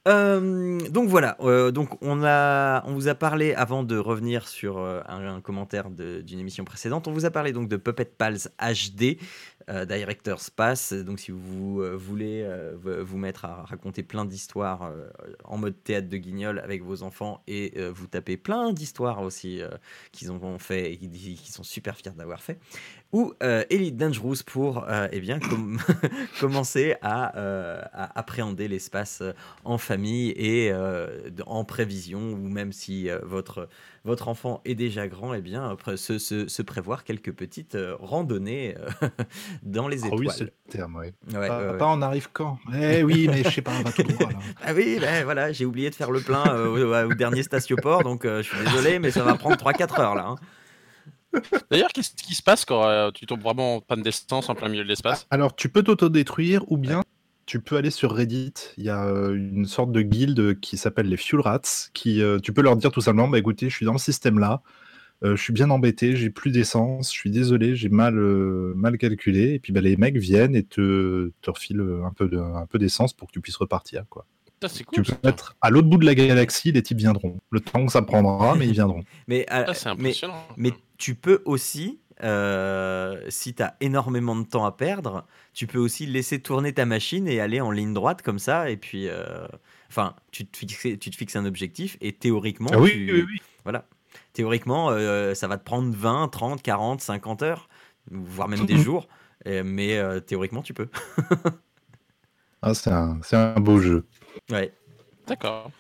[0.06, 4.78] Euh, donc voilà, euh, donc on, a, on vous a parlé, avant de revenir sur
[4.78, 9.18] euh, un, commentaire d'une émission précédente, on vous a parlé donc de Puppet Pals HD,
[9.88, 10.92] Director's Pass.
[10.92, 12.48] Donc si vous voulez
[13.02, 14.92] vous mettre à raconter plein d'histoires
[15.42, 19.60] en mode théâtre de guignol avec vos enfants et vous tapez plein d'histoires aussi
[20.12, 22.60] qu'ils ont fait et qui, qui sont super fiers d'avoir fait,
[23.12, 25.78] ou euh, Elite Dangerous pour euh, eh bien, com-
[26.40, 29.22] commencer à, euh, à appréhender l'espace
[29.64, 30.72] en famille et
[31.46, 33.68] en prévision, ou même si votre,
[34.04, 38.74] votre enfant est déjà grand, eh bien, se, se- se prévoir quelques petites randonnées
[39.62, 40.20] dans les Ah étoiles.
[40.20, 41.14] oui, c'est le terme, ouais.
[41.32, 42.58] Ouais, Papa, on arrive quand?
[42.82, 44.38] Eh oui, mais je sais pas, on va tout droit là.
[44.64, 46.76] Ah oui, ben voilà, j'ai oublié de faire le plein au,
[47.10, 50.26] au dernier statioport, donc je suis désolé, mais ça va prendre 3-4 heures là.
[50.28, 50.36] hein.
[51.70, 54.68] D'ailleurs, qu'est-ce qui se passe quand euh, tu tombes vraiment en panne d'essence en plein
[54.68, 57.02] milieu de l'espace Alors, tu peux t'autodétruire ou bien
[57.46, 58.54] tu peux aller sur Reddit.
[58.76, 61.60] Il y a euh, une sorte de guilde qui s'appelle les Fuel Rats.
[61.94, 64.62] Qui, euh, tu peux leur dire tout simplement bah, écoutez, je suis dans ce système-là.
[65.24, 68.98] euh, je suis bien embêté, j'ai plus d'essence, je suis désolé, j'ai mal, euh, mal
[68.98, 69.54] calculé.
[69.54, 72.78] Et puis bah, les mecs viennent et te, te refilent un peu de- un peu
[72.78, 74.04] d'essence pour que tu puisses repartir.
[74.10, 74.26] Quoi.
[74.46, 75.18] Putain, C'est Tu peux ça.
[75.30, 77.36] être à l'autre bout de la galaxie, les types viendront.
[77.50, 79.02] Le temps que ça prendra, mais ils viendront.
[79.28, 80.42] Mais, euh, Ah, c'est mais, impressionnant.
[80.56, 85.78] mais tu peux aussi, euh, si tu as énormément de temps à perdre, tu peux
[85.78, 88.70] aussi laisser tourner ta machine et aller en ligne droite comme ça.
[88.70, 89.46] Et puis, euh,
[89.88, 93.24] enfin, tu, te fixes, tu te fixes un objectif et théoriquement, Ah oui, tu- oui,
[93.26, 93.42] oui.
[93.64, 93.86] Voilà.
[94.32, 97.68] Théoriquement, euh, ça va te prendre 20, 30, 40, 50 heures,
[98.10, 99.08] voire même des jours.
[99.44, 100.88] Mais euh, théoriquement, tu peux.
[102.62, 104.06] Ah, c'est un, c'est un beau jeu.
[104.50, 104.72] Ouais.
[105.28, 105.70] D'accord.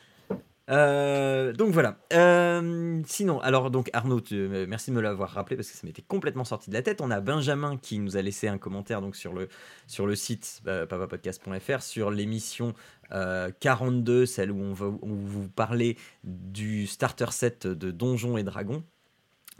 [0.68, 1.98] Euh, donc voilà.
[2.12, 6.02] Euh, sinon, alors donc Arnaud, euh, merci de me l'avoir rappelé parce que ça m'était
[6.02, 7.00] complètement sorti de la tête.
[7.00, 9.48] On a Benjamin qui nous a laissé un commentaire donc sur le
[9.86, 12.74] sur le site euh, papapodcast.fr sur l'émission
[13.12, 18.42] euh, 42, celle où on va où vous parlez du starter set de Donjons et
[18.42, 18.82] Dragons.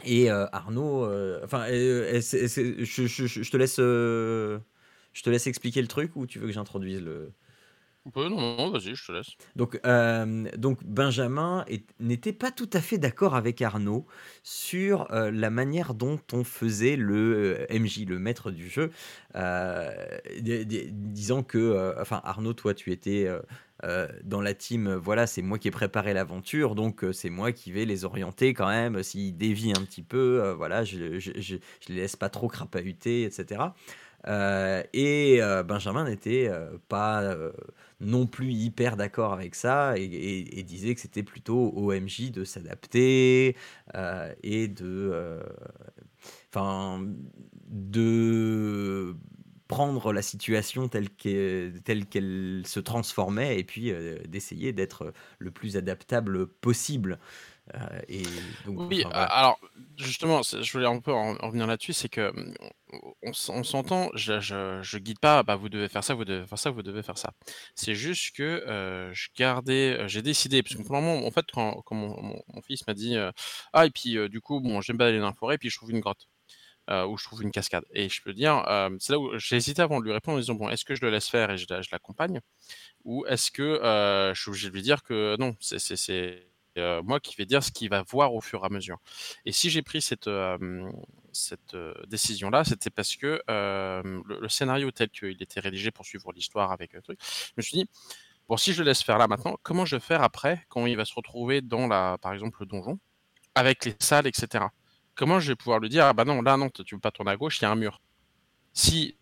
[0.05, 1.05] Et Arnaud,
[1.43, 7.01] enfin, je, te laisse, je te laisse expliquer le truc ou tu veux que j'introduise
[7.01, 7.31] le
[8.15, 9.31] Non, vas-y, je te laisse.
[9.55, 11.65] donc, euh, donc Benjamin
[11.99, 14.05] n'était pas tout à fait d'accord avec Arnaud
[14.43, 18.91] sur euh, la manière dont on faisait le euh, MJ, le maître du jeu,
[19.35, 23.27] di- di- disant que, enfin Arnaud, toi tu étais
[24.23, 27.85] dans la team, voilà, c'est moi qui ai préparé l'aventure, donc c'est moi qui vais
[27.85, 31.95] les orienter quand même, s'ils dévient un petit peu, voilà, je, je, je, je les
[32.01, 33.75] laisse pas trop crapahuter, etc.
[34.93, 36.49] Et Benjamin n'était
[36.89, 37.35] pas
[37.99, 43.55] non plus hyper d'accord avec ça et, disait que c'était plutôt au MJ de s'adapter
[43.95, 45.43] euh, et de, euh,
[47.69, 49.15] de
[49.67, 55.51] prendre la situation telle qu'elle, telle qu'elle se transformait et puis euh, d'essayer d'être le
[55.51, 57.19] plus adaptable possible.
[57.75, 59.27] Euh, et donc, Oui, enfin, voilà.
[59.29, 59.59] alors
[59.97, 62.31] justement, je voulais un peu en, en revenir là-dessus, c'est que
[63.23, 66.59] on, s'entend, je, je, je guide pas, bah vous devez faire ça, vous devez faire
[66.59, 67.31] ça, vous devez faire ça.
[67.75, 71.31] C'est juste que euh, je gardais, euh, j'ai décidé, parce que pour le moment, en
[71.31, 73.31] fait, quand, quand mon, mon- mon fils m'a dit, euh,
[73.73, 75.77] ah et puis euh, du coup, bon, j'aime pas aller dans la forêt, puis je
[75.77, 76.27] trouve une grotte.
[76.89, 77.85] où je trouve une cascade.
[77.93, 78.63] Et je peux dire,
[78.99, 81.01] c'est là où j'ai hésité avant de lui répondre en disant bon, est-ce que je
[81.03, 82.41] le laisse faire et je, je l'accompagne,
[83.05, 83.79] ou est-ce que
[84.35, 85.79] je suis obligé de lui dire que non, c'est
[87.03, 88.99] moi qui vais dire ce qu'il va voir au fur et à mesure.
[89.45, 90.29] Et si j'ai pris cette,
[92.07, 97.01] décision-là, c'était parce que le, scénario tel qu'il était rédigé pour suivre l'histoire avec le
[97.01, 97.89] truc, je me suis dit,
[98.47, 100.97] bon, si je le laisse faire là maintenant, comment je vais faire après quand il
[100.97, 102.99] va se retrouver dans, la, par exemple, le donjon,
[103.55, 104.65] avec les salles, etc.
[105.15, 107.11] Comment je vais pouvoir lui dire, ah bah non, là, non, tu ne peux pas
[107.11, 108.01] tourner à gauche, il y a un mur.
[108.73, 109.17] Si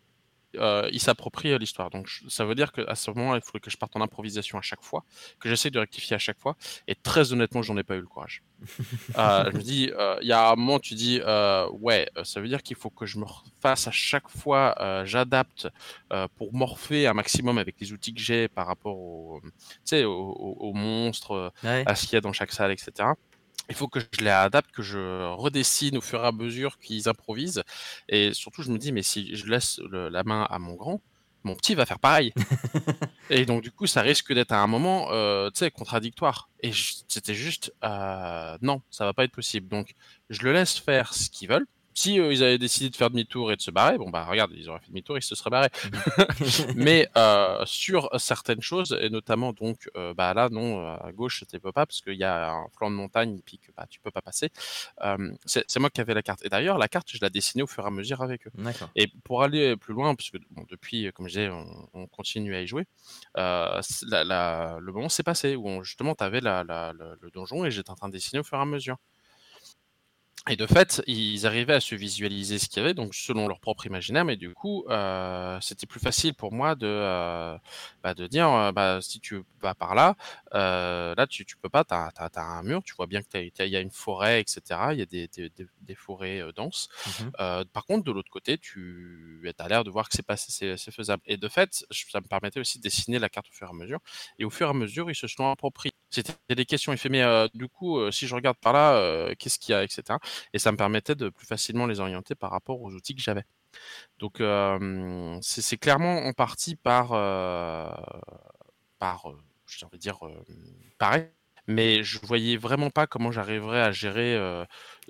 [0.58, 1.90] euh, il s'approprie euh, l'histoire.
[1.90, 4.62] Donc ça veut dire qu'à ce moment, il faudrait que je parte en improvisation à
[4.62, 5.04] chaque fois,
[5.40, 6.56] que j'essaie de rectifier à chaque fois.
[6.88, 8.44] Et très honnêtement, j'en ai pas eu le courage.
[9.18, 9.92] Euh, je me dis,
[10.22, 11.22] il y a un moment, tu dis,
[11.72, 13.26] ouais, ça veut dire qu'il faut que je me
[13.62, 15.68] fasse à chaque fois, j'adapte
[16.36, 19.42] pour morpher un maximum avec les outils que j'ai par rapport au,
[20.04, 23.06] aux, monstres, à ce qu'il y a dans chaque salle, etc
[23.70, 27.10] il faut que je les adapte, que je redessine au fur et à mesure qu'ils
[27.10, 27.64] improvisent.
[28.10, 31.02] Et surtout, je me dis, mais si je laisse la main à mon grand,
[31.46, 32.34] mon petit va faire pareil.
[33.30, 36.50] et donc, du coup, ça risque d'être à un moment, euh, tu sais, contradictoire.
[36.62, 36.72] Et
[37.08, 39.68] c'était juste, euh, non, ça va pas être possible.
[39.68, 39.94] Donc,
[40.30, 41.68] je le laisse faire ce qu'ils veulent.
[41.98, 44.52] Si euh, ils avaient décidé de faire demi-tour et de se barrer, bon bah regarde,
[44.54, 45.70] ils auraient fait demi-tour, ils se seraient barrés.
[45.86, 46.74] Mhm.
[46.76, 51.60] Mais euh, sur certaines choses, et notamment donc, euh, bah là non, à gauche c'était
[51.60, 54.12] pas parce qu'il y a un flanc de montagne et puis que bah, tu peux
[54.12, 54.50] pas passer.
[55.46, 56.44] c'est moi qui avais la carte.
[56.46, 58.52] Et d'ailleurs, la carte, je l'ai dessinée au fur et à mesure avec eux.
[58.98, 61.50] Et pour aller plus loin, parce que bon, depuis, comme je disais,
[61.94, 62.86] on, continue à y jouer,
[63.36, 68.10] le moment s'est passé où justement tu avais la, le donjon et j'étais en train
[68.10, 68.98] de dessiner au fur et à mesure.
[70.48, 73.60] Et de fait, ils arrivaient à se visualiser ce qu'il y avait, donc selon leur
[73.60, 77.58] propre imaginaire, mais du coup, euh, c'était plus facile pour moi de, euh,
[78.04, 80.16] bah, de dire, euh, bah, si tu vas par là,
[80.54, 83.80] là, tu, tu peux pas, tu as, un mur, tu vois bien qu'il y a
[83.80, 84.62] une forêt, etc.
[84.92, 86.90] Il y a des, des, des, forêts denses.
[87.08, 90.92] Mmh par contre, de l'autre côté, tu as l'air de voir que c'est pas c'est
[90.92, 91.24] faisable.
[91.26, 93.74] Et de fait, ça me permettait aussi de dessiner la carte au fur et à
[93.74, 94.00] mesure.
[94.40, 95.94] Et au fur et à mesure, ils se sont appropriés.
[96.16, 96.92] C'était des questions.
[96.94, 97.24] Il fait, mais
[97.54, 100.18] du coup, si je regarde par là, qu'est-ce qu'il y a, etc
[100.54, 103.44] et ça me permettait de plus facilement les orienter par rapport aux outils que j'avais.
[104.20, 104.42] Donc
[105.42, 107.10] c'est clairement en partie par,
[109.00, 109.26] par
[109.66, 110.20] je dire,
[110.98, 111.28] pareil,
[111.68, 114.66] mais je voyais vraiment pas comment j'arriverais à gérer ah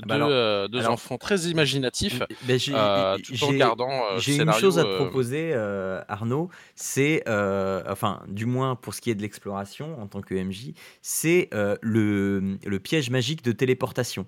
[0.06, 4.18] bah deux, enfants très imaginatifs ben, tout en gardant.
[4.18, 5.54] J'ai une chose à te proposer,
[6.08, 6.50] Arnaud.
[6.76, 11.50] C'est, enfin, du moins pour ce qui est de l'exploration en tant que MJ, c'est
[11.82, 14.26] le, le piège magique de téléportation.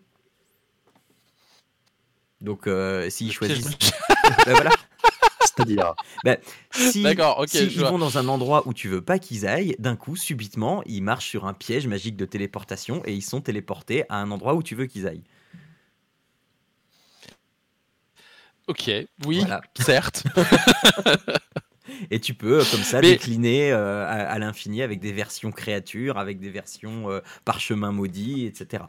[2.42, 3.78] Donc, euh, s'ils choisissent.
[4.46, 4.72] ben voilà.
[5.58, 6.38] C'est-à-dire ben,
[6.72, 10.84] si, ils vont dans un endroit où tu veux pas qu'ils aillent, d'un coup, subitement,
[10.86, 14.54] ils marchent sur un piège magique de téléportation et ils sont téléportés à un endroit
[14.56, 15.24] où tu veux qu'ils aillent.
[18.68, 18.92] Ok,
[19.26, 19.44] oui,
[19.80, 20.26] certes.
[22.12, 26.50] et tu peux, comme ça, décliner euh, à, l'infini avec des versions créatures, avec des
[26.50, 28.84] versions euh, parchemin maudit, etc.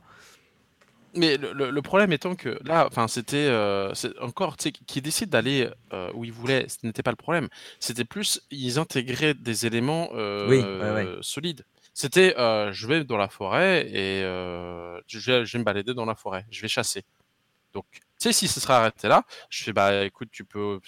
[1.19, 5.69] Mais le, problème étant que là, enfin, c'était euh, encore, tu sais, qui décide d'aller
[5.93, 7.49] euh, où ils voulaient, ce n'était pas le problème.
[7.81, 11.65] C'était plus, ils intégraient des éléments euh, solides.
[11.95, 16.15] C'était, je vais dans la forêt et je vais, je, vais, me balader dans la
[16.15, 17.05] forêt, je vais chasser.
[17.75, 20.81] Donc, tu sais, si ce serait arrêté là, je fais, bah écoute, tu peux.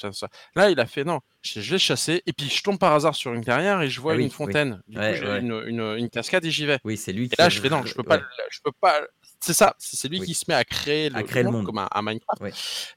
[0.57, 3.33] Là, il a fait, non, je, vais chasser et puis je tombe par hasard sur
[3.33, 4.83] une carrière et je vois ah une fontaine.
[4.89, 6.79] Du coup, j'ai une, une, une, cascade et j'y vais.
[6.85, 7.27] Oui, c'est lui.
[7.27, 9.01] Et là, je fais, non, je peux pas, je peux pas
[9.41, 12.43] c'est ça, c'est lui qui se met à créer le, monde, comme un, Minecraft.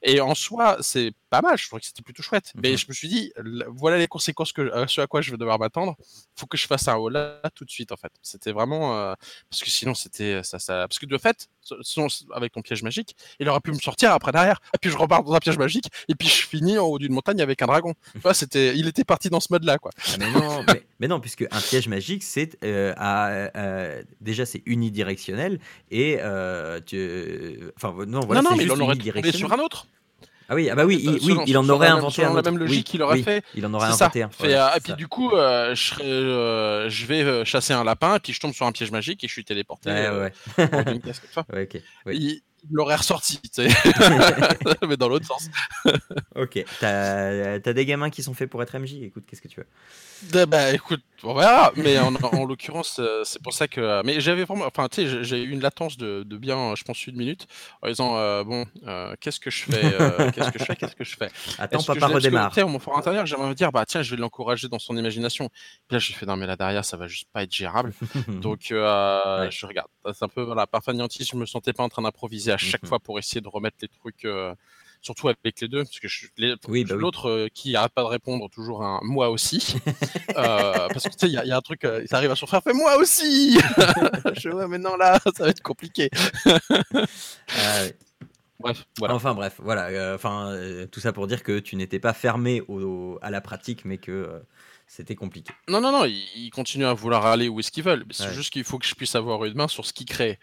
[0.02, 2.52] Et en soi, c'est pas mal, je trouvais que c'était plutôt chouette.
[2.62, 2.78] Mais mhm.
[2.78, 3.32] je me suis dit,
[3.68, 5.96] voilà les conséquences que, euh, ce à quoi je vais devoir m'attendre.
[5.98, 8.12] Il faut que je fasse un haul là tout de suite, en fait.
[8.22, 8.96] C'était vraiment.
[8.96, 9.14] Euh,
[9.50, 10.42] parce que sinon, c'était.
[10.42, 10.86] Ça, ça...
[10.88, 11.48] Parce que de fait,
[11.82, 14.60] sinon, avec ton piège magique, il aurait pu me sortir après derrière.
[14.74, 17.12] Et puis je repars dans un piège magique, et puis je finis en haut d'une
[17.12, 17.94] montagne avec un dragon.
[18.32, 19.90] c'était, il était parti dans ce mode-là, quoi.
[19.96, 20.66] Ah, mais, non,
[21.00, 22.58] mais, non, puisque un piège magique, c'est.
[22.64, 25.58] Euh, déjà, c'est unidirectionnel,
[25.90, 26.80] et euh,
[27.76, 29.86] enfin, non, voilà, non, non mais en aurait sur un autre.
[30.48, 32.34] Ah oui, ah bah oui, il, oui, il en aurait inventé un.
[32.34, 33.42] la même logique qu'il aurait fait.
[33.54, 34.30] Il en aurait inventé un.
[34.42, 38.40] Euh, et puis du coup, euh, je, euh, je vais chasser un lapin, puis je
[38.40, 39.90] tombe sur un piège magique et je suis téléporté.
[39.90, 40.32] Ouais, ouais.
[40.58, 41.68] ouais
[42.14, 43.68] il, l'aurait ressorti, tu sais.
[44.88, 45.48] mais dans l'autre sens.
[46.34, 46.64] ok.
[46.80, 48.94] T'as as des gamins qui sont faits pour être MJ.
[49.02, 50.46] Écoute, qu'est-ce que tu veux?
[50.46, 51.72] Bah écoute, on verra.
[51.76, 52.12] Mais en,
[52.46, 53.80] l'occurrence, euh, c'est pour ça que.
[53.80, 54.66] Euh, mais j'avais vraiment.
[54.66, 57.46] Enfin, tu sais, j'ai eu une latence de, bien, je pense, une minute
[57.82, 58.64] en disant euh, bon,
[59.20, 61.30] qu'est-ce que je fais Qu'est-ce que je fais Qu'est-ce que je fais?
[61.58, 62.50] Attends, papa redémarre.
[62.50, 64.96] Tu sais, mon fort intérieur, j'aimerais me dire bah tiens, je vais l'encourager dans son
[64.96, 65.48] imagination.
[65.88, 67.92] Puis là, j'ai fait non, mais là derrière, ça va juste pas être gérable.
[68.28, 69.88] Donc, je regarde.
[70.12, 72.88] C'est un peu voilà, par je me sentais pas en train d'improviser à chaque mhm.
[72.88, 74.26] fois pour essayer de remettre les trucs
[75.02, 76.08] surtout avec les deux, parce que
[76.66, 77.00] Oui, bah oui.
[77.02, 79.76] l'autre euh, qui arrête pas de répondre toujours un moi aussi,
[80.36, 82.16] Euh, parce que tu sais, il y, a- il y a un truc, euh, ça
[82.16, 83.56] arrive à son frère, fait moi aussi.
[84.36, 86.08] je ouais, mais non là, ça va être compliqué.
[87.56, 87.96] Ah, ouais.
[88.60, 89.14] Bref, voilà.
[89.14, 89.86] Enfin bref, voilà.
[89.88, 93.40] euh, Enfin, euh, tout ça pour dire que tu n'étais pas fermé au- à la
[93.40, 94.38] pratique, mais que euh,
[94.86, 95.52] c'était compliqué.
[95.68, 98.04] Non, non, non, ils, ils continuent à vouloir aller où est-ce qu'ils veulent.
[98.10, 98.32] C'est Ouais.
[98.34, 100.38] juste qu'il faut que je puisse avoir une main sur ce qu'ils créent.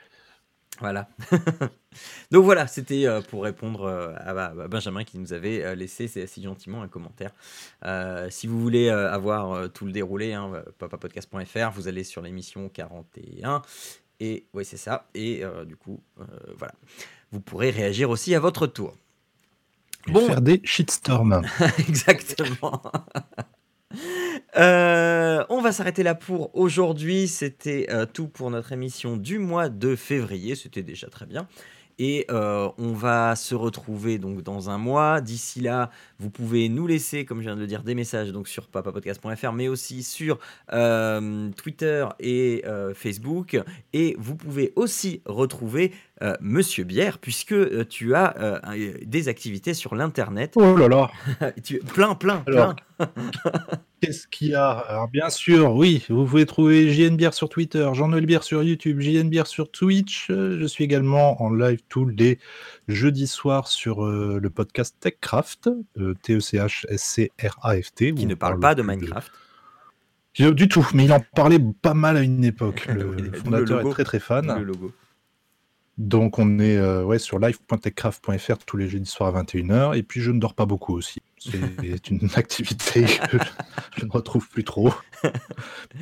[0.79, 1.09] Voilà.
[2.31, 6.41] Donc voilà, c'était euh, pour répondre euh, à, Benjamin qui nous avait euh, laissé si
[6.41, 7.31] gentiment un commentaire.
[7.85, 13.61] Euh, si vous voulez avoir tout le déroulé, hein, papapodcast.fr, vous allez sur l'émission 41.
[14.21, 15.07] Et oui, c'est ça.
[15.15, 16.23] Et euh, du coup, euh,
[16.55, 16.73] voilà.
[17.31, 18.95] Vous pourrez réagir aussi à votre tour.
[20.07, 20.27] Bon.
[20.27, 21.41] Faire des shitstorms.
[21.79, 22.83] Exactement.
[24.57, 27.27] Euh, on va s'arrêter là pour aujourd'hui.
[27.27, 30.55] C'était euh, tout pour notre émission du mois de février.
[30.55, 31.47] C'était déjà très bien.
[31.99, 35.21] Et euh, on va se retrouver donc dans un mois.
[35.21, 38.47] D'ici là, vous pouvez nous laisser, comme je viens de le dire, des messages donc
[38.47, 40.39] sur papapodcast.fr, mais aussi sur
[41.55, 42.63] Twitter et
[42.95, 43.61] Facebook.
[43.93, 49.73] Et vous pouvez aussi retrouver euh, Monsieur Bière, puisque euh, tu as euh, des activités
[49.73, 50.53] sur l'internet.
[50.55, 51.11] Oh là là.
[51.63, 52.75] Tu- plein, plein, plein.
[54.01, 54.69] Qu'est-ce qu'il y a?
[54.71, 58.99] Alors bien sûr, oui, vous pouvez trouver JN Bière sur Twitter, Jean-Noël Bière sur YouTube,
[58.99, 60.27] JN Bière sur Twitch.
[60.29, 62.39] Je suis également en live tous les
[62.87, 65.69] jeudis soirs sur le podcast TechCraft,
[66.23, 68.13] T-E-C-H-S-C-R-A-F-T.
[68.13, 69.31] qui où ne parle parle pas de Minecraft.
[70.35, 72.85] Du tout, mais il en parlait pas mal à une époque.
[72.89, 73.89] Le le fondateur logo.
[73.89, 74.55] est très très fan.
[74.57, 74.91] Le logo.
[75.97, 79.97] Donc on est euh, ouais, sur live.techcraft.fr tous les jeudis soirs à 21h.
[79.97, 81.21] Et puis je ne dors pas beaucoup aussi.
[81.43, 83.37] C'est une activité que
[83.97, 84.93] je ne retrouve plus trop.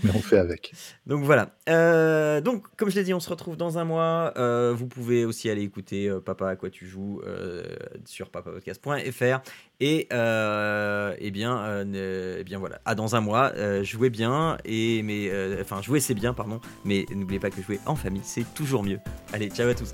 [0.03, 0.73] Mais on fait avec.
[1.07, 1.55] Donc voilà.
[1.69, 4.33] Euh, donc, comme je l'ai dit, on se retrouve dans un mois.
[4.37, 7.63] Euh, vous pouvez aussi aller écouter euh, Papa à quoi tu joues euh,
[8.05, 9.39] sur papapodcast.fr.
[9.79, 12.81] Et euh, eh bien, euh, ne- eh bien voilà.
[12.83, 13.53] À dans un mois.
[13.55, 16.59] Euh, jouez bien et mais euh, enfin jouez c'est bien pardon.
[16.83, 18.99] Mais n'oubliez pas que jouer en famille c'est toujours mieux.
[19.31, 19.93] Allez, ciao à tous.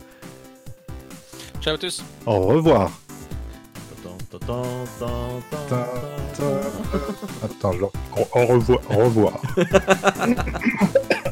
[1.61, 2.03] Ciao à tous.
[2.25, 3.04] Au revoir.
[7.43, 8.81] Attends, genre, au au revoir.
[8.89, 9.41] Au revoir.